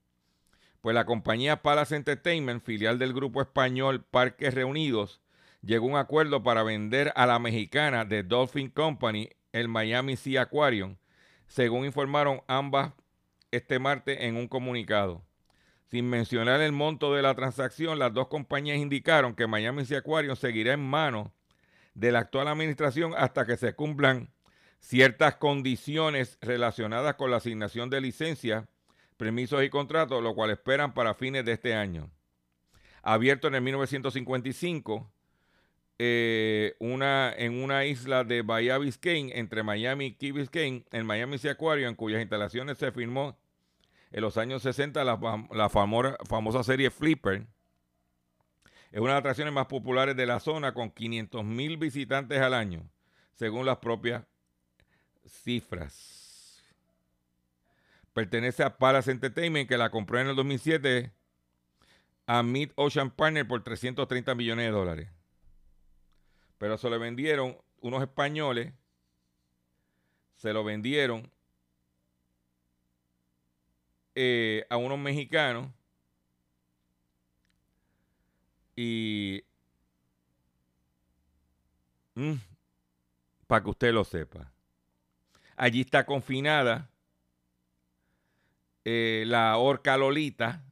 Pues 0.81 0.95
la 0.95 1.05
compañía 1.05 1.63
Palace 1.63 1.95
Entertainment, 1.95 2.65
filial 2.65 2.99
del 2.99 3.13
grupo 3.13 3.41
español 3.41 4.05
Parques 4.11 4.55
Reunidos, 4.55 5.21
llegó 5.63 5.87
a 5.87 5.91
un 5.91 5.97
acuerdo 5.97 6.43
para 6.43 6.65
vender 6.65 7.13
a 7.15 7.27
la 7.27 7.39
mexicana 7.39 8.05
de 8.05 8.25
Dolphin 8.25 8.69
Company 8.69 9.29
el 9.53 9.69
Miami 9.69 10.17
Sea 10.17 10.43
Aquarium, 10.43 10.97
según 11.47 11.85
informaron 11.85 12.43
ambas 12.49 12.93
este 13.53 13.79
martes 13.79 14.19
en 14.21 14.37
un 14.37 14.49
comunicado. 14.49 15.23
Sin 15.93 16.09
mencionar 16.09 16.63
el 16.63 16.73
monto 16.73 17.13
de 17.13 17.21
la 17.21 17.35
transacción, 17.35 17.99
las 17.99 18.15
dos 18.15 18.29
compañías 18.29 18.79
indicaron 18.79 19.35
que 19.35 19.47
Miami 19.47 19.85
Sea 19.85 19.99
Aquarium 19.99 20.37
seguirá 20.37 20.73
en 20.73 20.81
manos 20.81 21.29
de 21.93 22.11
la 22.11 22.21
actual 22.21 22.49
administración 22.49 23.13
hasta 23.15 23.45
que 23.45 23.59
se 23.59 23.75
cumplan 23.75 24.31
ciertas 24.81 25.37
condiciones 25.37 26.39
relacionadas 26.41 27.17
con 27.17 27.31
la 27.31 27.37
asignación 27.37 27.91
de 27.91 28.01
licencias, 28.01 28.65
permisos 29.19 29.63
y 29.63 29.69
contratos, 29.69 30.23
lo 30.23 30.35
cual 30.35 30.49
esperan 30.49 30.95
para 30.95 31.13
fines 31.13 31.45
de 31.45 31.53
este 31.53 31.75
año. 31.75 32.11
Abierto 33.03 33.49
en 33.49 33.57
el 33.57 33.61
1955, 33.61 35.13
eh, 35.99 36.75
una, 36.79 37.35
en 37.37 37.63
una 37.63 37.85
isla 37.85 38.25
de 38.25 38.41
Bahía 38.41 38.79
Biscayne, 38.79 39.39
entre 39.39 39.63
Miami 39.63 40.07
y 40.07 40.15
Key 40.15 40.33
Biscayne, 40.33 40.87
en 40.91 41.05
Miami 41.05 41.37
Sea 41.37 41.53
Aquarium, 41.53 41.91
en 41.91 41.97
cuyas 41.97 42.23
instalaciones 42.23 42.79
se 42.79 42.93
firmó 42.93 43.37
en 44.13 44.21
los 44.21 44.37
años 44.37 44.63
60 44.63 45.03
la, 45.05 45.69
famosa, 45.69 46.63
serie 46.63 46.91
Flipper. 46.91 47.47
Es 48.91 49.01
una 49.01 49.13
de 49.13 49.15
las 49.15 49.21
atracciones 49.21 49.55
más 49.55 49.67
populares 49.67 50.15
de 50.15 50.27
la 50.27 50.39
zona 50.39 50.75
con 50.75 50.91
500 50.91 51.43
mil 51.45 51.79
visitantes 51.79 52.39
al 52.41 52.53
año, 52.53 52.89
según 53.33 53.65
las 53.65 53.79
propias 53.79 54.25
cifras. 55.27 56.63
Pertenece 58.13 58.63
a 58.63 58.77
Palace 58.77 59.11
Entertainment, 59.11 59.67
que 59.67 59.79
la 59.79 59.91
compró 59.91 60.21
en 60.21 60.29
el 60.29 60.37
2007 60.37 61.11
a 62.27 62.43
Mid 62.43 62.71
Ocean 62.75 63.11
Partner 63.11 63.49
por 63.49 63.65
330 63.65 64.35
millones 64.35 64.67
de 64.67 64.73
dólares. 64.73 65.09
Pero 66.59 66.77
se 66.77 66.91
lo 66.91 66.99
vendieron 66.99 67.57
unos 67.81 68.03
españoles, 68.03 68.75
se 70.35 70.53
lo 70.53 70.65
vendieron 70.65 71.33
eh, 74.15 74.67
a 74.69 74.77
unos 74.77 74.99
mexicanos 74.99 75.71
y 78.77 79.45
mm, 82.15 82.35
para 83.47 83.63
que 83.63 83.71
usted 83.71 83.93
lo 83.93 84.05
sepa. 84.05 84.53
Allí 85.57 85.83
está 85.83 86.05
confinada 86.07 86.91
eh, 88.85 89.25
la 89.27 89.57
orca 89.59 89.97
Lolita, 89.97 90.65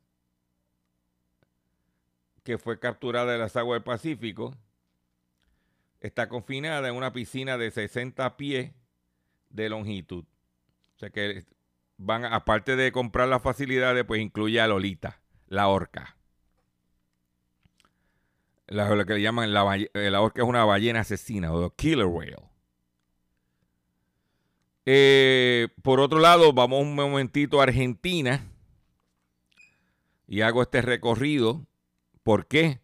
que 2.42 2.58
fue 2.58 2.80
capturada 2.80 3.32
de 3.32 3.38
las 3.38 3.56
aguas 3.56 3.76
del 3.76 3.84
Pacífico. 3.84 4.56
Está 6.00 6.28
confinada 6.28 6.88
en 6.88 6.94
una 6.94 7.12
piscina 7.12 7.58
de 7.58 7.70
60 7.70 8.36
pies 8.36 8.72
de 9.50 9.68
longitud. 9.68 10.24
O 10.96 10.98
sea 10.98 11.10
que 11.10 11.44
van, 12.00 12.24
aparte 12.24 12.76
de 12.76 12.92
comprar 12.92 13.28
las 13.28 13.42
facilidades, 13.42 14.04
pues 14.04 14.20
incluye 14.20 14.60
a 14.60 14.66
Lolita, 14.66 15.20
la 15.46 15.68
orca. 15.68 16.16
La, 18.66 18.88
lo 18.94 19.04
que 19.04 19.14
le 19.14 19.22
llaman 19.22 19.52
la, 19.52 19.76
eh, 19.76 20.16
orca 20.16 20.42
es 20.42 20.48
una 20.48 20.64
ballena 20.64 21.00
asesina 21.00 21.52
o 21.52 21.74
killer 21.74 22.06
whale. 22.06 22.36
Eh, 24.86 25.68
por 25.82 26.00
otro 26.00 26.18
lado, 26.20 26.52
vamos 26.52 26.82
un 26.82 26.94
momentito 26.94 27.60
a 27.60 27.64
Argentina 27.64 28.46
y 30.26 30.40
hago 30.40 30.62
este 30.62 30.82
recorrido. 30.82 31.66
¿Por 32.22 32.46
qué? 32.46 32.80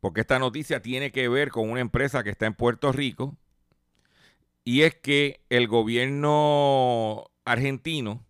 Porque 0.00 0.22
esta 0.22 0.38
noticia 0.38 0.80
tiene 0.80 1.12
que 1.12 1.28
ver 1.28 1.50
con 1.50 1.68
una 1.68 1.80
empresa 1.80 2.22
que 2.22 2.30
está 2.30 2.46
en 2.46 2.54
Puerto 2.54 2.92
Rico 2.92 3.36
y 4.64 4.82
es 4.82 4.94
que 4.94 5.44
el 5.50 5.68
gobierno 5.68 7.30
argentino 7.44 8.26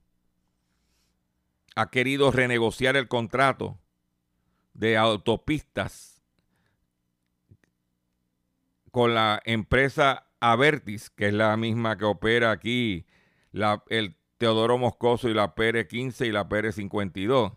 ha 1.77 1.91
querido 1.91 2.33
renegociar 2.33 2.97
el 2.97 3.07
contrato 3.07 3.79
de 4.75 4.97
autopistas 4.97 6.23
con 8.91 9.15
la 9.15 9.41
empresa 9.45 10.27
Avertis, 10.41 11.11
que 11.11 11.29
es 11.29 11.35
la 11.35 11.57
misma 11.57 11.97
que 11.99 12.05
opera 12.07 12.51
aquí 12.51 13.07
la- 13.53 13.85
el 13.89 14.17
Teodoro 14.39 14.79
Moscoso 14.79 15.29
y 15.29 15.35
la 15.35 15.55
PR 15.55 15.87
15 15.87 16.27
y 16.27 16.33
la 16.33 16.49
PR 16.49 16.73
52, 16.73 17.53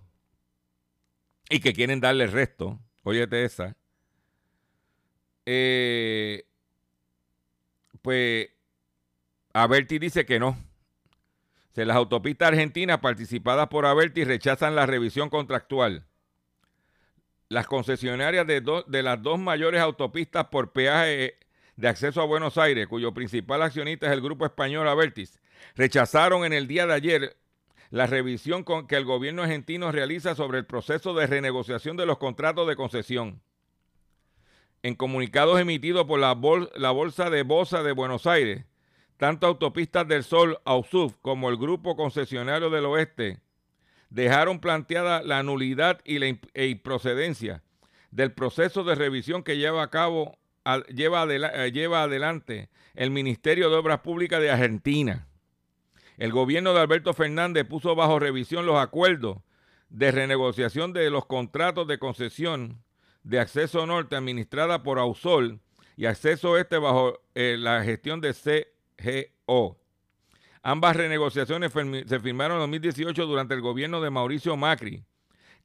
y 1.49 1.59
que 1.61 1.73
quieren 1.73 1.99
darle 2.01 2.25
el 2.25 2.31
resto. 2.31 2.79
Óyete 3.03 3.43
esa. 3.43 3.75
Eh, 5.45 6.45
pues 8.01 8.49
Avertis 9.53 9.99
dice 9.99 10.25
que 10.25 10.39
no. 10.39 10.57
Se 11.73 11.85
las 11.85 11.97
autopistas 11.97 12.49
argentinas 12.49 12.99
participadas 12.99 13.67
por 13.67 13.85
Avertis 13.85 14.27
rechazan 14.27 14.75
la 14.75 14.85
revisión 14.85 15.29
contractual. 15.29 16.05
Las 17.47 17.67
concesionarias 17.67 18.45
de, 18.45 18.61
de 18.87 19.03
las 19.03 19.21
dos 19.21 19.39
mayores 19.39 19.81
autopistas 19.81 20.45
por 20.45 20.71
peaje 20.71 21.37
de 21.75 21.87
acceso 21.87 22.21
a 22.21 22.25
Buenos 22.25 22.57
Aires, 22.57 22.87
cuyo 22.87 23.13
principal 23.13 23.61
accionista 23.61 24.07
es 24.07 24.13
el 24.13 24.21
grupo 24.21 24.45
español 24.45 24.87
Avertis, 24.87 25.39
rechazaron 25.75 26.43
en 26.43 26.53
el 26.53 26.67
día 26.67 26.85
de 26.85 26.93
ayer 26.93 27.37
la 27.89 28.05
revisión 28.05 28.63
con 28.63 28.87
que 28.87 28.95
el 28.95 29.05
gobierno 29.05 29.43
argentino 29.43 29.91
realiza 29.91 30.35
sobre 30.35 30.59
el 30.59 30.65
proceso 30.65 31.13
de 31.13 31.27
renegociación 31.27 31.97
de 31.97 32.05
los 32.05 32.17
contratos 32.17 32.67
de 32.67 32.75
concesión. 32.75 33.41
En 34.83 34.95
comunicados 34.95 35.59
emitidos 35.59 36.05
por 36.05 36.19
la, 36.19 36.37
la 36.75 36.91
Bolsa 36.91 37.29
de 37.29 37.43
Bosa 37.43 37.83
de 37.83 37.91
Buenos 37.91 38.27
Aires, 38.27 38.65
tanto 39.19 39.47
Autopistas 39.47 40.07
del 40.07 40.23
Sol, 40.23 40.59
AUSUF, 40.63 41.17
como 41.21 41.49
el 41.49 41.57
Grupo 41.57 41.97
Concesionario 41.97 42.69
del 42.69 42.85
Oeste 42.85 43.41
dejaron 44.09 44.61
planteada 44.61 45.21
la 45.21 45.43
nulidad 45.43 45.99
y 46.05 46.19
la 46.19 46.27
e 46.53 46.67
improcedencia 46.67 47.61
del 48.11 48.31
proceso 48.31 48.85
de 48.85 48.95
revisión 48.95 49.43
que 49.43 49.57
lleva 49.57 49.83
a 49.83 49.89
cabo 49.89 50.37
lleva, 50.87 51.27
eh, 51.29 51.71
lleva 51.73 52.03
adelante 52.03 52.69
el 52.95 53.11
Ministerio 53.11 53.69
de 53.69 53.75
Obras 53.75 53.99
Públicas 53.99 54.39
de 54.39 54.51
Argentina. 54.51 55.27
El 56.17 56.31
gobierno 56.31 56.73
de 56.73 56.79
Alberto 56.79 57.13
Fernández 57.13 57.67
puso 57.67 57.95
bajo 57.95 58.19
revisión 58.19 58.65
los 58.65 58.77
acuerdos 58.77 59.39
de 59.89 60.11
renegociación 60.11 60.93
de 60.93 61.09
los 61.09 61.25
contratos 61.25 61.85
de 61.89 61.99
concesión 61.99 62.81
de 63.23 63.41
acceso 63.41 63.85
norte 63.85 64.15
administrada 64.15 64.81
por 64.81 64.97
Ausol 64.97 65.59
y 65.97 66.05
acceso 66.05 66.57
este 66.57 66.77
bajo 66.77 67.19
eh, 67.35 67.57
la 67.59 67.83
gestión 67.83 68.21
de 68.21 68.33
Ambas 70.61 70.95
renegociaciones 70.95 71.71
se 71.71 72.19
firmaron 72.19 72.57
en 72.57 72.61
2018 72.71 73.25
durante 73.25 73.53
el 73.53 73.61
gobierno 73.61 74.01
de 74.01 74.09
Mauricio 74.09 74.57
Macri, 74.57 75.03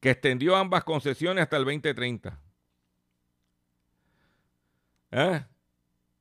que 0.01 0.11
extendió 0.11 0.57
ambas 0.57 0.85
concesiones 0.85 1.43
hasta 1.43 1.57
el 1.57 1.65
2030. 1.65 2.41
¿Ah? 5.11 5.47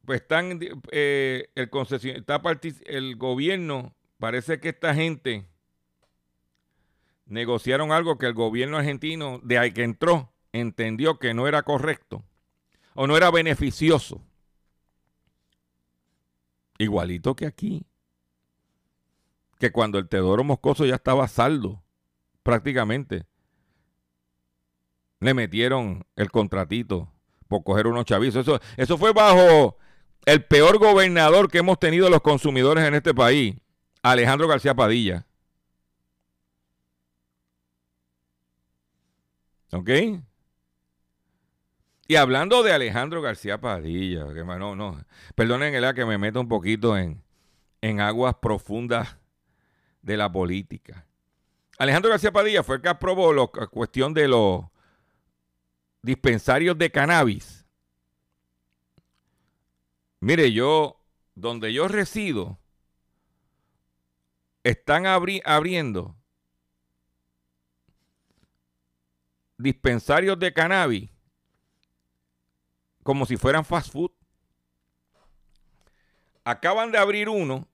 Pues 0.06 0.22
están, 0.22 0.60
eh, 0.92 1.50
el, 1.56 1.70
concesio- 1.70 2.16
está 2.16 2.42
el 2.86 3.16
gobierno, 3.16 3.96
parece 4.18 4.60
que 4.60 4.70
esta 4.70 4.94
gente 4.94 5.46
negociaron 7.26 7.92
algo 7.92 8.18
que 8.18 8.26
el 8.26 8.34
gobierno 8.34 8.78
argentino, 8.78 9.40
de 9.44 9.58
ahí 9.58 9.72
que 9.72 9.84
entró, 9.84 10.34
entendió 10.52 11.20
que 11.20 11.34
no 11.34 11.48
era 11.48 11.64
correcto 11.64 12.24
o 12.96 13.08
no 13.08 13.18
era 13.18 13.32
beneficioso. 13.32 14.22
Igualito 16.78 17.36
que 17.36 17.46
aquí. 17.46 17.86
Que 19.60 19.72
cuando 19.72 19.98
el 19.98 20.10
Teodoro 20.10 20.44
Moscoso 20.44 20.86
ya 20.86 20.96
estaba 20.96 21.28
saldo, 21.28 21.84
prácticamente, 22.44 23.26
le 25.20 25.34
metieron 25.34 26.06
el 26.16 26.32
contratito 26.32 27.10
por 27.48 27.64
coger 27.64 27.88
unos 27.88 28.06
chavizos. 28.06 28.42
Eso, 28.42 28.60
eso 28.78 28.98
fue 28.98 29.14
bajo 29.14 29.78
el 30.26 30.44
peor 30.46 30.80
gobernador 30.80 31.50
que 31.50 31.60
hemos 31.60 31.80
tenido 31.80 32.10
los 32.10 32.22
consumidores 32.22 32.84
en 32.86 32.96
este 32.96 33.14
país, 33.14 33.56
Alejandro 34.02 34.48
García 34.48 34.76
Padilla. 34.76 35.26
¿Ok? 39.72 39.90
Y 42.08 42.16
hablando 42.16 42.64
de 42.64 42.74
Alejandro 42.74 43.22
García 43.22 43.62
Padilla, 43.62 44.34
que 44.34 44.44
no, 44.44 44.76
no, 44.76 45.04
perdonen 45.36 45.74
el 45.74 45.94
que 45.94 46.06
me 46.06 46.18
meto 46.18 46.42
un 46.42 46.50
poquito 46.50 46.98
en, 46.98 47.24
en 47.82 48.02
aguas 48.02 48.36
profundas 48.42 49.18
de 50.02 50.18
la 50.18 50.32
política. 50.32 51.06
Alejandro 51.78 52.12
García 52.12 52.32
Padilla 52.32 52.62
fue 52.62 52.76
el 52.76 52.82
que 52.82 52.90
aprobó 52.90 53.34
la 53.34 53.48
cuestión 53.68 54.14
de 54.14 54.28
los 54.28 54.66
dispensarios 56.02 56.78
de 56.78 56.92
cannabis. 56.92 57.66
Mire, 60.20 60.52
yo, 60.52 61.00
donde 61.36 61.72
yo 61.74 61.88
resido, 61.88 62.60
están 64.64 65.06
abri- 65.06 65.42
abriendo 65.46 66.16
dispensarios 69.58 70.38
de 70.40 70.54
cannabis 70.54 71.13
como 73.04 73.26
si 73.26 73.38
fueran 73.38 73.66
fast 73.66 73.92
food. 73.92 74.12
Acaban 76.44 76.92
de 76.92 76.98
abrir 76.98 77.30
uno 77.30 77.68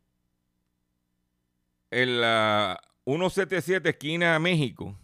en 1.92 2.22
la 2.22 2.80
177 3.06 3.90
esquina 3.90 4.38
México, 4.38 4.96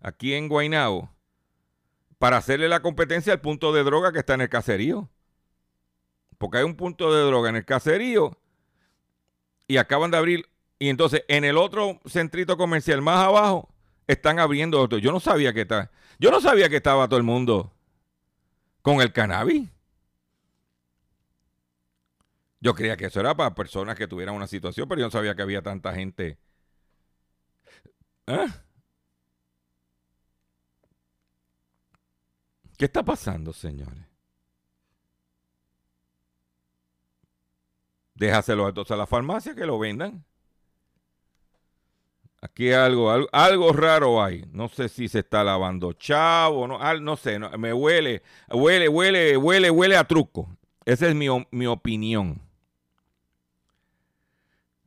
aquí 0.00 0.34
en 0.34 0.48
Guaynabo, 0.48 1.10
para 2.18 2.36
hacerle 2.36 2.68
la 2.68 2.80
competencia 2.80 3.32
al 3.32 3.40
punto 3.40 3.72
de 3.72 3.82
droga 3.82 4.12
que 4.12 4.20
está 4.20 4.34
en 4.34 4.42
el 4.42 4.48
caserío. 4.48 5.10
Porque 6.38 6.58
hay 6.58 6.64
un 6.64 6.76
punto 6.76 7.12
de 7.12 7.22
droga 7.22 7.48
en 7.50 7.56
el 7.56 7.64
caserío 7.64 8.38
y 9.66 9.78
acaban 9.78 10.10
de 10.10 10.18
abrir. 10.18 10.48
Y 10.78 10.88
entonces 10.88 11.24
en 11.28 11.44
el 11.44 11.56
otro 11.56 12.00
centrito 12.06 12.56
comercial 12.56 13.02
más 13.02 13.24
abajo 13.24 13.68
están 14.06 14.38
abriendo 14.38 14.80
otro. 14.80 14.98
Yo 14.98 15.10
no 15.10 15.20
sabía 15.20 15.52
que 15.52 15.62
estaba. 15.62 15.90
Yo 16.18 16.30
no 16.30 16.40
sabía 16.40 16.68
que 16.68 16.76
estaba 16.76 17.08
todo 17.08 17.18
el 17.18 17.24
mundo 17.24 17.73
con 18.84 19.00
el 19.00 19.14
cannabis. 19.14 19.70
Yo 22.60 22.74
creía 22.74 22.98
que 22.98 23.06
eso 23.06 23.18
era 23.18 23.34
para 23.34 23.54
personas 23.54 23.96
que 23.96 24.06
tuvieran 24.06 24.34
una 24.34 24.46
situación, 24.46 24.86
pero 24.86 25.00
yo 25.00 25.06
no 25.06 25.10
sabía 25.10 25.34
que 25.34 25.40
había 25.40 25.62
tanta 25.62 25.94
gente. 25.94 26.38
¿Ah? 28.26 28.62
¿Qué 32.76 32.84
está 32.84 33.02
pasando, 33.02 33.54
señores? 33.54 34.04
Déjaselo 38.14 38.68
entonces 38.68 38.92
a 38.92 38.96
la 38.96 39.06
farmacia 39.06 39.54
que 39.54 39.64
lo 39.64 39.78
vendan. 39.78 40.26
Aquí 42.44 42.72
algo, 42.72 43.10
algo, 43.32 43.72
raro 43.72 44.22
hay. 44.22 44.44
No 44.52 44.68
sé 44.68 44.90
si 44.90 45.08
se 45.08 45.20
está 45.20 45.42
lavando 45.42 45.94
chavo, 45.94 46.68
no, 46.68 47.00
no 47.00 47.16
sé, 47.16 47.38
no, 47.38 47.50
me 47.56 47.72
huele, 47.72 48.22
huele, 48.50 48.86
huele, 48.86 49.38
huele, 49.38 49.70
huele 49.70 49.96
a 49.96 50.04
truco. 50.04 50.54
Esa 50.84 51.08
es 51.08 51.14
mi, 51.14 51.26
mi 51.50 51.66
opinión. 51.66 52.42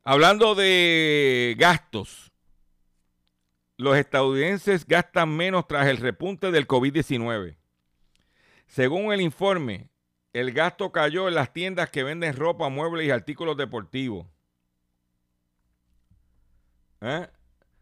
Hablando 0.03 0.53
de 0.53 1.55
gastos, 1.57 2.31
los 3.75 3.97
estadounidenses 3.97 4.85
gastan 4.85 5.35
menos 5.35 5.67
tras 5.67 5.87
el 5.87 5.97
repunte 5.97 6.51
del 6.51 6.67
COVID-19. 6.67 7.57
Según 8.67 9.11
el 9.11 9.19
informe, 9.19 9.89
el 10.31 10.51
gasto 10.51 10.91
cayó 10.91 11.27
en 11.27 11.33
las 11.33 11.53
tiendas 11.53 11.89
que 11.89 12.03
venden 12.03 12.35
ropa, 12.35 12.69
muebles 12.69 13.07
y 13.07 13.09
artículos 13.09 13.57
deportivos. 13.57 14.27
¿Eh? 17.01 17.27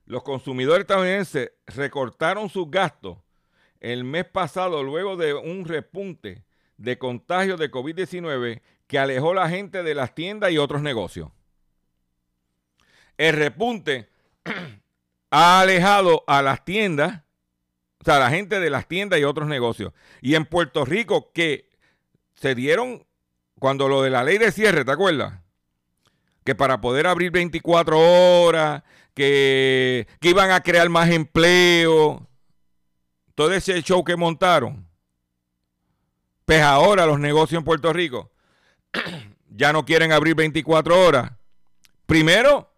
Los 0.06 0.24
consumidores 0.24 0.82
estadounidenses 0.82 1.52
recortaron 1.68 2.50
sus 2.50 2.70
gastos 2.70 3.18
el 3.80 4.04
mes 4.04 4.26
pasado 4.26 4.84
luego 4.84 5.18
de 5.18 5.34
un 5.34 5.66
repunte 5.66 6.44
de 6.78 6.98
contagios 6.98 7.60
de 7.60 7.72
COVID-19 7.72 8.62
que 8.88 9.00
alejó 9.00 9.32
a 9.32 9.36
la 9.36 9.50
gente 9.50 9.84
de 9.84 9.96
las 9.96 10.14
tiendas 10.16 10.52
y 10.52 10.58
otros 10.58 10.82
negocios. 10.82 11.30
El 13.18 13.36
repunte 13.36 14.10
ha 15.32 15.62
alejado 15.62 16.24
a 16.28 16.42
las 16.42 16.66
tiendas 16.66 17.26
sea, 18.06 18.20
la 18.20 18.30
gente 18.30 18.60
de 18.60 18.70
las 18.70 18.88
tiendas 18.88 19.20
y 19.20 19.24
otros 19.24 19.48
negocios. 19.48 19.92
Y 20.22 20.36
en 20.36 20.46
Puerto 20.46 20.86
Rico 20.86 21.32
que 21.34 21.70
se 22.36 22.56
dieron, 22.56 23.06
cuando 23.60 23.90
lo 23.90 24.02
de 24.02 24.12
la 24.12 24.24
ley 24.24 24.38
de 24.38 24.52
cierre, 24.52 24.86
¿te 24.86 24.92
acuerdas? 24.92 25.42
Que 26.44 26.54
para 26.56 26.80
poder 26.80 27.08
abrir 27.08 27.32
24 27.32 28.00
horas, 28.00 28.84
que, 29.16 30.08
iban 30.22 30.52
a 30.52 30.62
crear 30.62 30.90
más 30.90 31.10
empleo, 31.10 32.28
todo 33.34 33.52
ese 33.54 33.82
show 33.82 34.04
que 34.04 34.16
montaron. 34.16 34.88
Pues 36.46 36.62
ahora 36.62 37.08
los 37.08 37.20
negocios 37.20 37.60
en 37.60 37.66
Puerto 37.66 37.92
Rico 37.92 38.32
ya 39.50 39.74
no 39.74 39.84
quieren 39.84 40.12
abrir 40.12 40.36
24 40.36 41.04
horas. 41.04 41.32
Primero, 42.06 42.72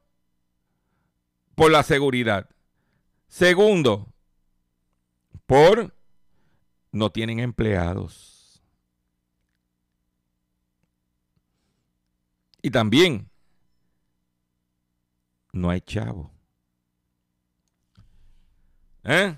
por 1.55 1.71
la 1.71 1.83
seguridad. 1.83 2.49
Segundo, 3.27 4.07
por 5.45 5.93
no 6.91 7.11
tienen 7.11 7.39
empleados. 7.39 8.61
Y 12.61 12.69
también 12.69 13.29
no 15.57 15.69
hay 15.69 15.81
chavo. 15.81 16.31
¿Eh? 19.03 19.35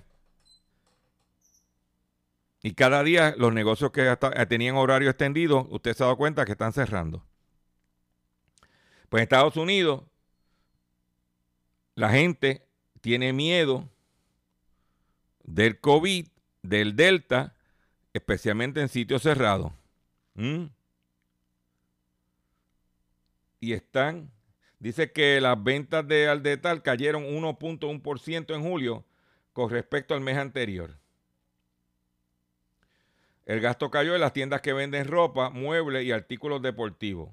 Y 2.62 2.74
cada 2.74 3.04
día 3.04 3.36
los 3.38 3.54
negocios 3.54 3.92
que 3.92 4.08
hasta 4.08 4.46
tenían 4.48 4.76
horario 4.76 5.10
extendido, 5.10 5.68
usted 5.70 5.94
se 5.94 6.04
ha 6.04 6.08
dado 6.08 6.18
cuenta 6.18 6.46
que 6.46 6.52
están 6.52 6.74
cerrando. 6.74 7.24
Pues 9.08 9.22
en 9.22 9.24
Estados 9.24 9.56
Unidos, 9.56 10.04
la 11.96 12.10
gente 12.10 12.68
tiene 13.02 13.34
miedo 13.34 13.90
del 15.44 15.80
COVID, 15.80 16.28
del 16.62 16.96
Delta, 16.96 17.56
especialmente 18.14 18.82
en 18.82 18.90
sitios 18.90 19.24
cerrados. 19.24 19.72
¿Mm? 20.36 20.66
Y 23.62 23.74
están, 23.74 24.32
dice 24.80 25.12
que 25.12 25.40
las 25.42 25.62
ventas 25.62 26.08
de 26.08 26.28
Aldetal 26.28 26.82
cayeron 26.82 27.24
1.1% 27.24 28.56
en 28.56 28.64
julio 28.64 29.06
con 29.54 29.70
respecto 29.70 30.14
al 30.14 30.22
mes 30.22 30.38
anterior. 30.38 30.98
El 33.46 33.62
gasto 33.62 33.90
cayó 33.90 34.14
en 34.14 34.22
las 34.22 34.34
tiendas 34.34 34.62
que 34.62 34.74
venden 34.74 35.08
ropa, 35.08 35.50
muebles 35.50 36.06
y 36.06 36.12
artículos 36.12 36.62
deportivos. 36.62 37.32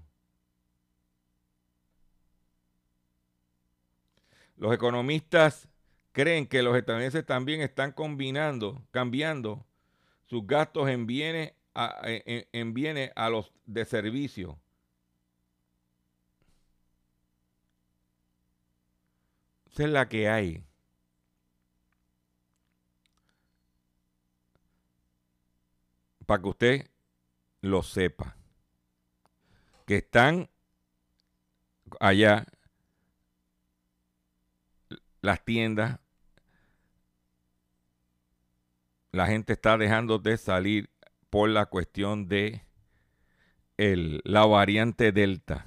Los 4.57 4.75
economistas 4.75 5.69
creen 6.13 6.47
que 6.47 6.63
los 6.63 6.75
estadounidenses 6.75 7.27
también 7.27 7.61
están 7.61 7.93
combinando, 7.93 8.83
cambiando 8.91 9.67
sus 10.25 10.47
gastos 10.47 10.89
en 10.89 11.07
bienes 11.07 11.53
a, 11.75 12.01
en, 12.05 12.73
bienes 12.73 13.13
a 13.15 13.29
los 13.29 13.53
de 13.67 13.85
servicio. 13.85 14.59
Esa 19.77 19.85
es 19.85 19.91
la 19.91 20.09
que 20.09 20.27
hay. 20.27 20.65
Para 26.25 26.43
que 26.43 26.49
usted 26.49 26.91
lo 27.61 27.83
sepa. 27.83 28.39
Que 29.85 29.97
están 29.97 30.49
allá 32.01 32.47
las 35.21 35.45
tiendas, 35.45 36.01
la 39.13 39.27
gente 39.27 39.53
está 39.53 39.77
dejando 39.77 40.19
de 40.19 40.39
salir 40.39 40.89
por 41.29 41.51
la 41.51 41.67
cuestión 41.67 42.29
de 42.29 42.63
el, 43.77 44.23
la 44.25 44.47
variante 44.47 45.13
Delta. 45.13 45.67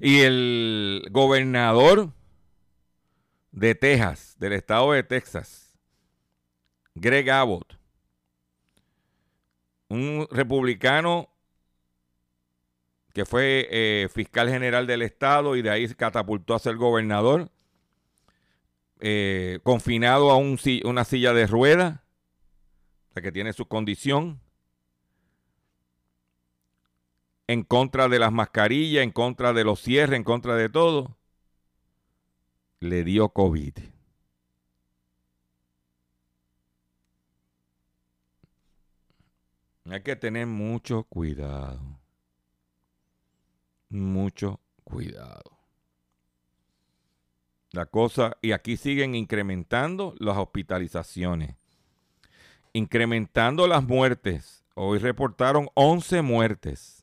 Y 0.00 0.22
el 0.22 1.06
gobernador 1.12 2.14
de 3.52 3.74
Texas, 3.74 4.36
del 4.38 4.52
estado 4.52 4.92
de 4.92 5.02
Texas, 5.02 5.74
Greg 6.94 7.30
Abbott, 7.30 7.78
un 9.88 10.26
republicano 10.30 11.28
que 13.12 13.24
fue 13.24 13.66
eh, 13.70 14.08
fiscal 14.12 14.48
general 14.48 14.86
del 14.86 15.02
estado 15.02 15.56
y 15.56 15.62
de 15.62 15.70
ahí 15.70 15.88
se 15.88 15.96
catapultó 15.96 16.54
a 16.54 16.60
ser 16.60 16.76
gobernador, 16.76 17.50
eh, 19.00 19.58
confinado 19.62 20.30
a 20.30 20.36
una 20.36 21.04
silla 21.04 21.32
de 21.32 21.46
ruedas, 21.46 22.00
la 23.14 23.22
que 23.22 23.32
tiene 23.32 23.52
su 23.52 23.66
condición, 23.66 24.40
en 27.48 27.64
contra 27.64 28.08
de 28.08 28.20
las 28.20 28.30
mascarillas, 28.30 29.02
en 29.02 29.10
contra 29.10 29.52
de 29.52 29.64
los 29.64 29.80
cierres, 29.80 30.16
en 30.16 30.22
contra 30.22 30.54
de 30.54 30.68
todo, 30.68 31.16
le 32.80 33.04
dio 33.04 33.28
COVID. 33.28 33.78
Hay 39.86 40.02
que 40.02 40.16
tener 40.16 40.46
mucho 40.46 41.04
cuidado. 41.04 42.00
Mucho 43.88 44.60
cuidado 44.84 45.60
la 47.72 47.86
cosa, 47.86 48.36
y 48.42 48.52
aquí 48.52 48.76
siguen 48.76 49.14
incrementando 49.14 50.14
las 50.18 50.36
hospitalizaciones, 50.36 51.56
incrementando 52.72 53.66
las 53.66 53.84
muertes. 53.84 54.64
Hoy 54.74 54.98
reportaron 54.98 55.68
11 55.74 56.22
muertes 56.22 56.99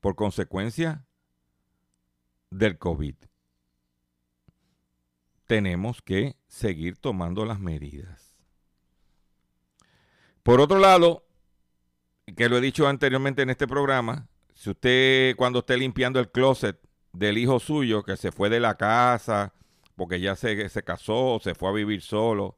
por 0.00 0.16
consecuencia 0.16 1.04
del 2.50 2.78
COVID. 2.78 3.14
Tenemos 5.46 6.02
que 6.02 6.36
seguir 6.48 6.96
tomando 6.96 7.44
las 7.44 7.60
medidas. 7.60 8.34
Por 10.42 10.60
otro 10.60 10.78
lado, 10.78 11.26
que 12.36 12.48
lo 12.48 12.58
he 12.58 12.60
dicho 12.60 12.88
anteriormente 12.88 13.42
en 13.42 13.50
este 13.50 13.66
programa, 13.66 14.28
si 14.54 14.70
usted 14.70 15.36
cuando 15.36 15.60
esté 15.60 15.76
limpiando 15.76 16.20
el 16.20 16.30
closet 16.30 16.80
del 17.12 17.38
hijo 17.38 17.58
suyo 17.58 18.02
que 18.02 18.16
se 18.16 18.32
fue 18.32 18.48
de 18.48 18.60
la 18.60 18.76
casa 18.76 19.52
porque 19.96 20.20
ya 20.20 20.36
se, 20.36 20.68
se 20.68 20.82
casó 20.82 21.34
o 21.34 21.40
se 21.40 21.54
fue 21.54 21.68
a 21.68 21.72
vivir 21.72 22.00
solo, 22.00 22.56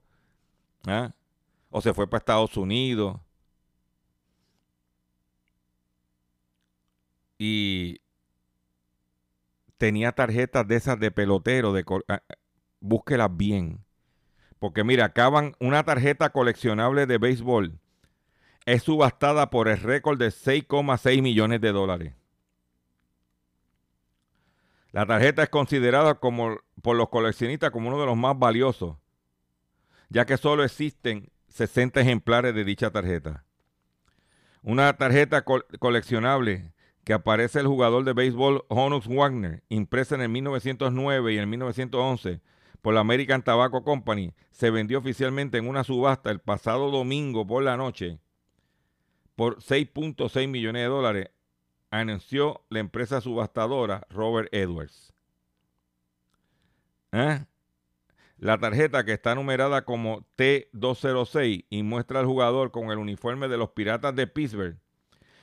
¿ah? 0.87 1.13
o 1.71 1.81
se 1.81 1.93
fue 1.93 2.09
para 2.09 2.19
Estados 2.19 2.57
Unidos, 2.57 3.21
y 7.45 8.01
tenía 9.77 10.13
tarjetas 10.13 10.69
de 10.69 10.77
esas 10.77 11.01
de 11.01 11.11
pelotero, 11.11 11.73
de 11.73 11.85
ah, 12.07 12.23
búsquelas 12.79 13.37
bien. 13.37 13.85
Porque 14.61 14.85
mira, 14.85 15.07
acaban 15.07 15.57
una 15.59 15.83
tarjeta 15.83 16.31
coleccionable 16.31 17.07
de 17.07 17.19
béisbol 17.19 17.81
es 18.65 18.85
subastada 18.85 19.51
por 19.51 19.67
el 19.67 19.79
récord 19.79 20.21
de 20.21 20.29
6,6 20.29 21.21
millones 21.21 21.61
de 21.61 21.73
dólares. 21.73 22.15
La 24.93 25.05
tarjeta 25.05 25.43
es 25.43 25.49
considerada 25.49 26.15
como, 26.21 26.61
por 26.81 26.97
los 26.97 27.09
coleccionistas 27.09 27.73
como 27.73 27.89
uno 27.89 27.99
de 27.99 28.07
los 28.07 28.17
más 28.17 28.39
valiosos, 28.39 28.99
ya 30.11 30.27
que 30.27 30.37
solo 30.37 30.63
existen 30.63 31.33
60 31.49 32.03
ejemplares 32.03 32.55
de 32.55 32.63
dicha 32.63 32.93
tarjeta. 32.93 33.45
Una 34.63 34.97
tarjeta 34.97 35.45
coleccionable 35.45 36.72
que 37.05 37.13
aparece 37.13 37.61
el 37.61 37.67
jugador 37.67 38.05
de 38.05 38.13
béisbol 38.13 38.65
Honus 38.69 39.09
Wagner, 39.09 39.63
impresa 39.69 40.15
en 40.15 40.23
el 40.23 40.29
1909 40.29 41.33
y 41.33 41.37
en 41.37 41.41
el 41.41 41.47
1911 41.49 42.41
por 42.81 42.95
la 42.95 43.01
American 43.01 43.43
Tobacco 43.43 43.85
Company, 43.85 44.35
se 44.51 44.71
vendió 44.71 44.99
oficialmente 44.99 45.59
en 45.59 45.69
una 45.69 45.85
subasta 45.85 46.31
el 46.31 46.41
pasado 46.41 46.91
domingo 46.91 47.47
por 47.47 47.63
la 47.63 47.77
noche 47.77 48.19
por 49.37 49.59
6.6 49.59 50.49
millones 50.49 50.83
de 50.83 50.89
dólares, 50.89 51.31
anunció 51.91 52.65
la 52.69 52.81
empresa 52.81 53.21
subastadora 53.21 54.07
Robert 54.11 54.49
Edwards. 54.53 55.13
¿Eh? 57.13 57.45
La 58.39 58.59
tarjeta 58.59 59.05
que 59.05 59.13
está 59.13 59.35
numerada 59.35 59.85
como 59.85 60.27
T206 60.37 61.67
y 61.71 61.83
muestra 61.83 62.21
al 62.21 62.27
jugador 62.27 62.73
con 62.73 62.91
el 62.91 62.99
uniforme 62.99 63.49
de 63.49 63.57
los 63.57 63.71
Piratas 63.71 64.15
de 64.17 64.27
Pittsburgh. 64.27 64.82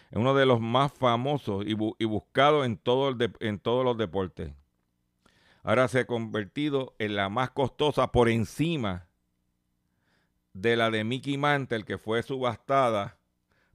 Es 0.09 0.17
uno 0.17 0.33
de 0.33 0.45
los 0.45 0.59
más 0.59 0.91
famosos 0.91 1.65
y, 1.65 1.73
buscados 1.73 2.65
en, 2.65 2.77
todo 2.77 3.15
en 3.39 3.59
todos 3.59 3.85
los 3.85 3.97
deportes. 3.97 4.51
Ahora 5.63 5.87
se 5.87 5.99
ha 5.99 6.07
convertido 6.07 6.95
en 6.99 7.15
la 7.15 7.29
más 7.29 7.51
costosa 7.51 8.11
por 8.11 8.29
encima 8.29 9.07
de 10.53 10.75
la 10.75 10.89
de 10.89 11.03
Mickey 11.03 11.37
Mantle 11.37 11.83
que 11.83 11.97
fue 11.97 12.23
subastada 12.23 13.17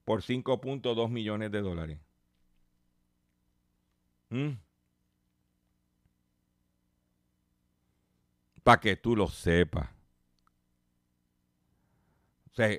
por 0.05 0.22
5.2 0.22 1.09
millones 1.09 1.51
de 1.51 1.61
dólares. 1.61 1.99
¿Mm? 4.30 4.53
Para 8.62 8.80
que 8.80 8.97
tú 8.97 9.14
lo 9.14 9.28
sepas. 9.28 9.91
O 12.51 12.55
sea, 12.55 12.78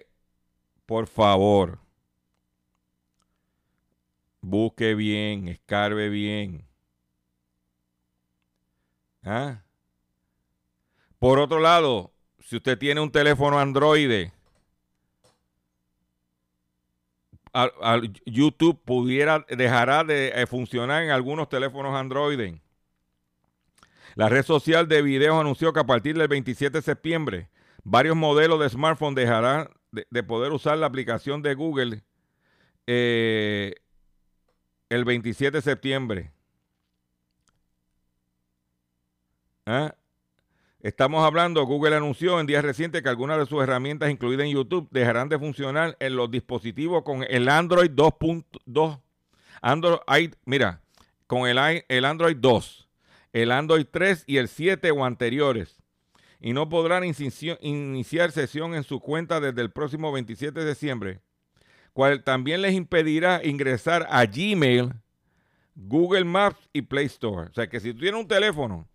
por 0.86 1.08
favor, 1.08 1.80
busque 4.46 4.94
bien, 4.94 5.48
escarbe 5.48 6.10
bien. 6.10 6.68
¿Ah? 9.24 9.64
Por 11.18 11.40
otro 11.40 11.60
lado, 11.60 12.14
si 12.40 12.58
usted 12.58 12.78
tiene 12.78 13.02
un 13.02 13.12
teléfono 13.12 13.58
Android, 13.58 14.30
YouTube 18.26 18.80
pudiera 18.84 19.46
dejará 19.50 20.04
de 20.04 20.28
eh, 20.36 20.46
funcionar 20.46 21.04
en 21.04 21.10
algunos 21.10 21.50
teléfonos 21.50 21.96
Android. 21.96 22.58
La 24.14 24.30
red 24.30 24.44
social 24.44 24.88
de 24.88 25.02
videos 25.02 25.40
anunció 25.40 25.74
que 25.74 25.80
a 25.80 25.86
partir 25.86 26.18
del 26.18 26.28
27 26.28 26.78
de 26.78 26.82
septiembre 26.84 27.50
varios 27.84 28.16
modelos 28.16 28.60
de 28.60 28.70
smartphone 28.70 29.16
dejarán 29.16 29.70
de, 29.92 30.06
de 30.10 30.24
poder 30.24 30.52
usar 30.52 30.78
la 30.78 30.86
aplicación 30.86 31.42
de 31.42 31.56
Google 31.56 32.04
eh, 32.88 33.74
el 34.90 35.06
27 35.06 35.58
de 35.58 35.62
septiembre. 35.62 36.32
¿Ah? 39.66 39.96
Estamos 40.80 41.26
hablando, 41.26 41.66
Google 41.66 41.96
anunció 41.96 42.40
en 42.40 42.46
días 42.46 42.64
recientes 42.64 43.02
que 43.02 43.10
algunas 43.10 43.40
de 43.40 43.48
sus 43.48 43.64
herramientas, 43.64 44.12
incluidas 44.12 44.46
en 44.46 44.54
YouTube, 44.54 44.88
dejarán 44.92 45.30
de 45.30 45.40
funcionar 45.40 45.98
en 46.00 46.16
los 46.16 46.30
dispositivos 46.30 47.02
con 47.04 47.24
el 47.28 47.50
Android 47.50 47.90
2.2. 47.90 49.02
Android, 49.62 50.34
mira, 50.46 50.82
con 51.26 51.48
el, 51.48 51.84
el 51.88 52.06
Android 52.06 52.38
2, 52.38 52.88
el 53.34 53.52
Android 53.52 53.88
3 53.90 54.26
y 54.28 54.38
el 54.38 54.48
7 54.48 54.92
o 54.92 55.04
anteriores. 55.04 55.82
Y 56.40 56.54
no 56.54 56.70
podrán 56.70 57.04
iniciar 57.04 58.32
sesión 58.32 58.76
en 58.76 58.84
su 58.84 59.00
cuenta 59.00 59.40
desde 59.40 59.62
el 59.62 59.72
próximo 59.72 60.12
27 60.12 60.60
de 60.60 60.70
diciembre, 60.70 61.22
cual 61.96 62.26
también 62.26 62.62
les 62.62 62.74
impedirá 62.74 63.40
ingresar 63.42 64.06
a 64.10 64.26
Gmail, 64.26 64.94
Google 65.76 66.26
Maps 66.26 66.70
y 66.74 66.82
Play 66.82 67.06
Store. 67.06 67.50
O 67.50 67.54
sea 67.54 67.70
que 67.70 67.80
si 67.80 67.94
tú 67.94 68.02
tienes 68.02 68.20
un 68.20 68.28
teléfono 68.28 68.86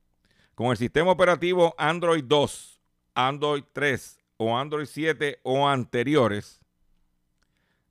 con 0.55 0.67
el 0.67 0.77
sistema 0.77 1.11
operativo 1.11 1.75
Android 1.79 2.23
2, 2.23 2.83
Android 3.15 3.65
3 3.73 4.21
o 4.37 4.55
Android 4.55 4.85
7 4.85 5.41
o 5.43 5.67
anteriores, 5.67 6.61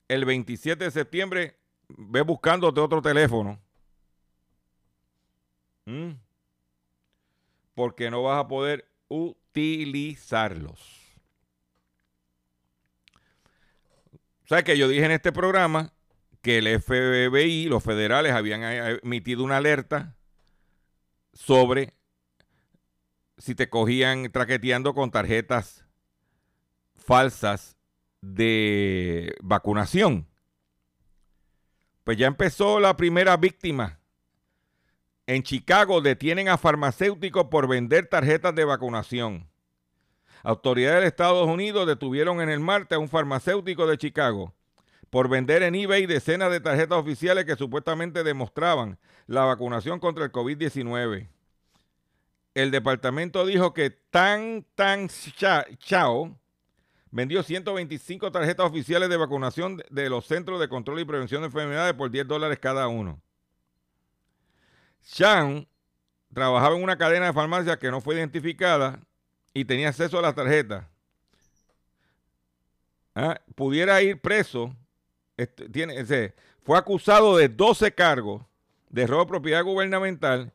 el 0.08 0.26
27 0.26 0.84
de 0.84 0.92
septiembre 0.92 1.58
ve 1.88 2.22
buscándote 2.22 2.80
otro 2.80 3.02
teléfono. 3.02 3.60
¿Mm? 5.86 6.12
Porque 7.74 8.12
no 8.12 8.22
vas 8.22 8.46
a 8.46 8.48
poder 8.48 8.88
utilizarlos. 9.08 10.99
¿Sabes 14.50 14.64
que 14.64 14.80
yo 14.80 14.88
dije 14.88 15.06
en 15.06 15.12
este 15.12 15.32
programa 15.32 15.94
que 16.42 16.58
el 16.58 16.82
FBI, 16.82 17.66
los 17.66 17.84
federales, 17.84 18.34
habían 18.34 18.64
eh, 18.64 19.00
emitido 19.04 19.44
una 19.44 19.58
alerta 19.58 20.16
sobre 21.34 21.94
si 23.38 23.54
te 23.54 23.70
cogían 23.70 24.32
traqueteando 24.32 24.96
con 24.96 25.12
tarjetas 25.12 25.86
falsas 26.96 27.78
de 28.22 29.36
vacunación. 29.44 30.28
Pues 32.04 32.18
ya 32.18 32.26
empezó 32.26 32.80
la 32.80 32.98
primera 32.98 33.38
víctima. 33.38 34.00
En 35.28 35.44
Chicago 35.44 36.02
detienen 36.02 36.50
a 36.50 36.58
farmacéuticos 36.58 37.46
por 37.52 37.68
vender 37.68 38.08
tarjetas 38.08 38.56
de 38.56 38.66
vacunación. 38.66 39.48
Autoridades 40.44 41.02
de 41.02 41.08
Estados 41.08 41.48
Unidos 41.48 41.86
detuvieron 41.88 42.42
en 42.42 42.50
el 42.50 42.60
martes 42.60 42.96
a 42.96 43.00
un 43.00 43.10
farmacéutico 43.10 43.86
de 43.88 43.98
Chicago 43.98 44.54
por 45.10 45.28
vender 45.28 45.64
en 45.64 45.76
eBay 45.76 46.06
decenas 46.06 46.52
de 46.52 46.60
tarjetas 46.60 46.98
oficiales 47.00 47.46
que 47.46 47.56
supuestamente 47.56 48.24
demostraban 48.24 48.98
la 49.28 49.44
vacunación 49.44 50.00
contra 50.00 50.24
el 50.26 50.32
COVID-19 50.32 51.28
el 52.56 52.72
departamento 52.72 53.46
dijo 53.46 53.74
que 53.74 53.90
Tan 53.90 54.66
Tan 54.76 55.08
Cha- 55.08 55.66
Chao 55.78 56.36
vendió 57.12 57.42
125 57.44 58.32
tarjetas 58.32 58.66
oficiales 58.66 59.10
de 59.10 59.18
vacunación 59.18 59.82
de- 59.90 60.10
los 60.10 60.26
Centros 60.26 60.60
de 60.60 60.68
Control 60.68 61.00
y 61.00 61.06
Prevención 61.06 61.42
de 61.42 61.48
Enfermedades 61.48 61.94
por 61.94 62.10
10 62.12 62.28
dólares 62.28 62.60
cada 62.60 62.88
uno. 62.88 63.22
Chang 65.12 65.68
trabajaba 66.34 66.76
en 66.76 66.84
una 66.84 66.98
cadena 66.98 67.28
de 67.28 67.34
farmacias 67.34 67.78
que 67.78 67.92
no 67.92 68.02
fue 68.02 68.16
identificada 68.16 69.00
y 69.54 69.66
tenía 69.66 69.90
acceso 69.90 70.20
a 70.20 70.22
las 70.22 70.36
tarjetas. 70.36 70.86
Ah, 73.16 73.42
Pudiera 73.56 74.02
ir 74.02 74.20
preso. 74.22 74.76
este, 75.38 76.36
fue 76.64 76.78
acusado 76.78 77.38
de 77.38 77.50
12 77.50 77.94
cargos 77.94 78.44
de 78.90 79.08
robo 79.08 79.24
de 79.24 79.28
propiedad 79.30 79.64
gubernamental 79.64 80.54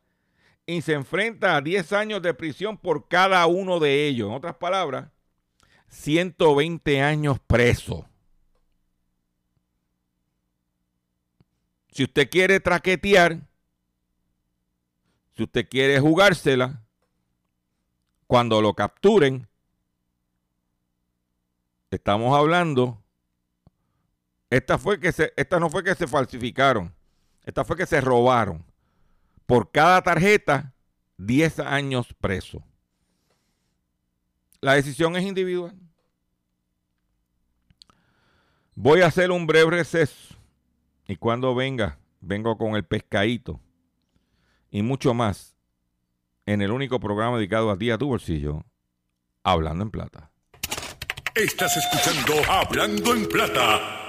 y 0.67 0.81
se 0.83 0.95
enfrenta 0.95 1.57
a 1.57 1.61
10 1.61 1.93
años 1.93 2.23
de 2.23 2.35
prisión 2.35 2.79
por 2.79 3.09
cada 3.09 3.45
uno 3.47 3.81
de 3.81 4.07
ellos. 4.07 4.29
En 4.29 4.35
otras 4.35 4.57
palabras, 4.57 5.09
120 5.89 7.03
años 7.03 7.39
preso. 7.47 8.09
Si 11.91 12.05
usted 12.05 12.29
quiere 12.29 12.59
traquetear, 12.59 13.39
si 15.37 15.45
usted 15.45 15.69
quiere 15.69 16.01
jugársela, 16.01 16.84
cuando 18.35 18.61
lo 18.61 18.75
capturen, 18.75 19.47
estamos 21.89 22.37
hablando, 22.37 23.01
esta, 24.51 24.77
fue 24.77 24.99
que 24.99 25.13
se, 25.13 25.33
esta 25.37 25.61
no 25.61 25.71
fue 25.71 25.85
que 25.85 25.95
se 25.95 26.09
falsificaron, 26.09 26.93
esta 27.45 27.65
fue 27.65 27.77
que 27.77 27.87
se 27.87 28.01
robaron 28.01 28.65
por 29.47 29.71
cada 29.71 30.03
tarjeta 30.03 30.75
10 31.19 31.61
años 31.61 32.13
preso. 32.21 32.61
La 34.61 34.75
decisión 34.75 35.15
es 35.15 35.23
individual. 35.23 35.79
Voy 38.75 39.03
a 39.03 39.07
hacer 39.07 39.31
un 39.31 39.47
breve 39.47 39.71
receso 39.71 40.35
y 41.07 41.15
cuando 41.15 41.55
venga, 41.55 42.01
vengo 42.21 42.59
con 42.59 42.75
el 42.75 42.85
pescadito 42.85 43.61
y 44.73 44.83
mucho 44.83 45.15
más 45.15 45.54
en 46.47 46.63
el 46.63 46.71
único 46.71 47.01
programa 47.01 47.37
dedicado 47.37 47.71
a 47.71 47.79
ti, 47.79 47.91
a 47.91 47.99
tu 47.99 48.09
bolsillo, 48.09 48.65
Hablando 49.43 49.85
en 49.85 49.91
Plata. 49.91 50.31
Estás 51.35 51.77
escuchando 51.77 52.35
Hablando 52.51 53.15
en 53.15 53.29
Plata. 53.29 54.01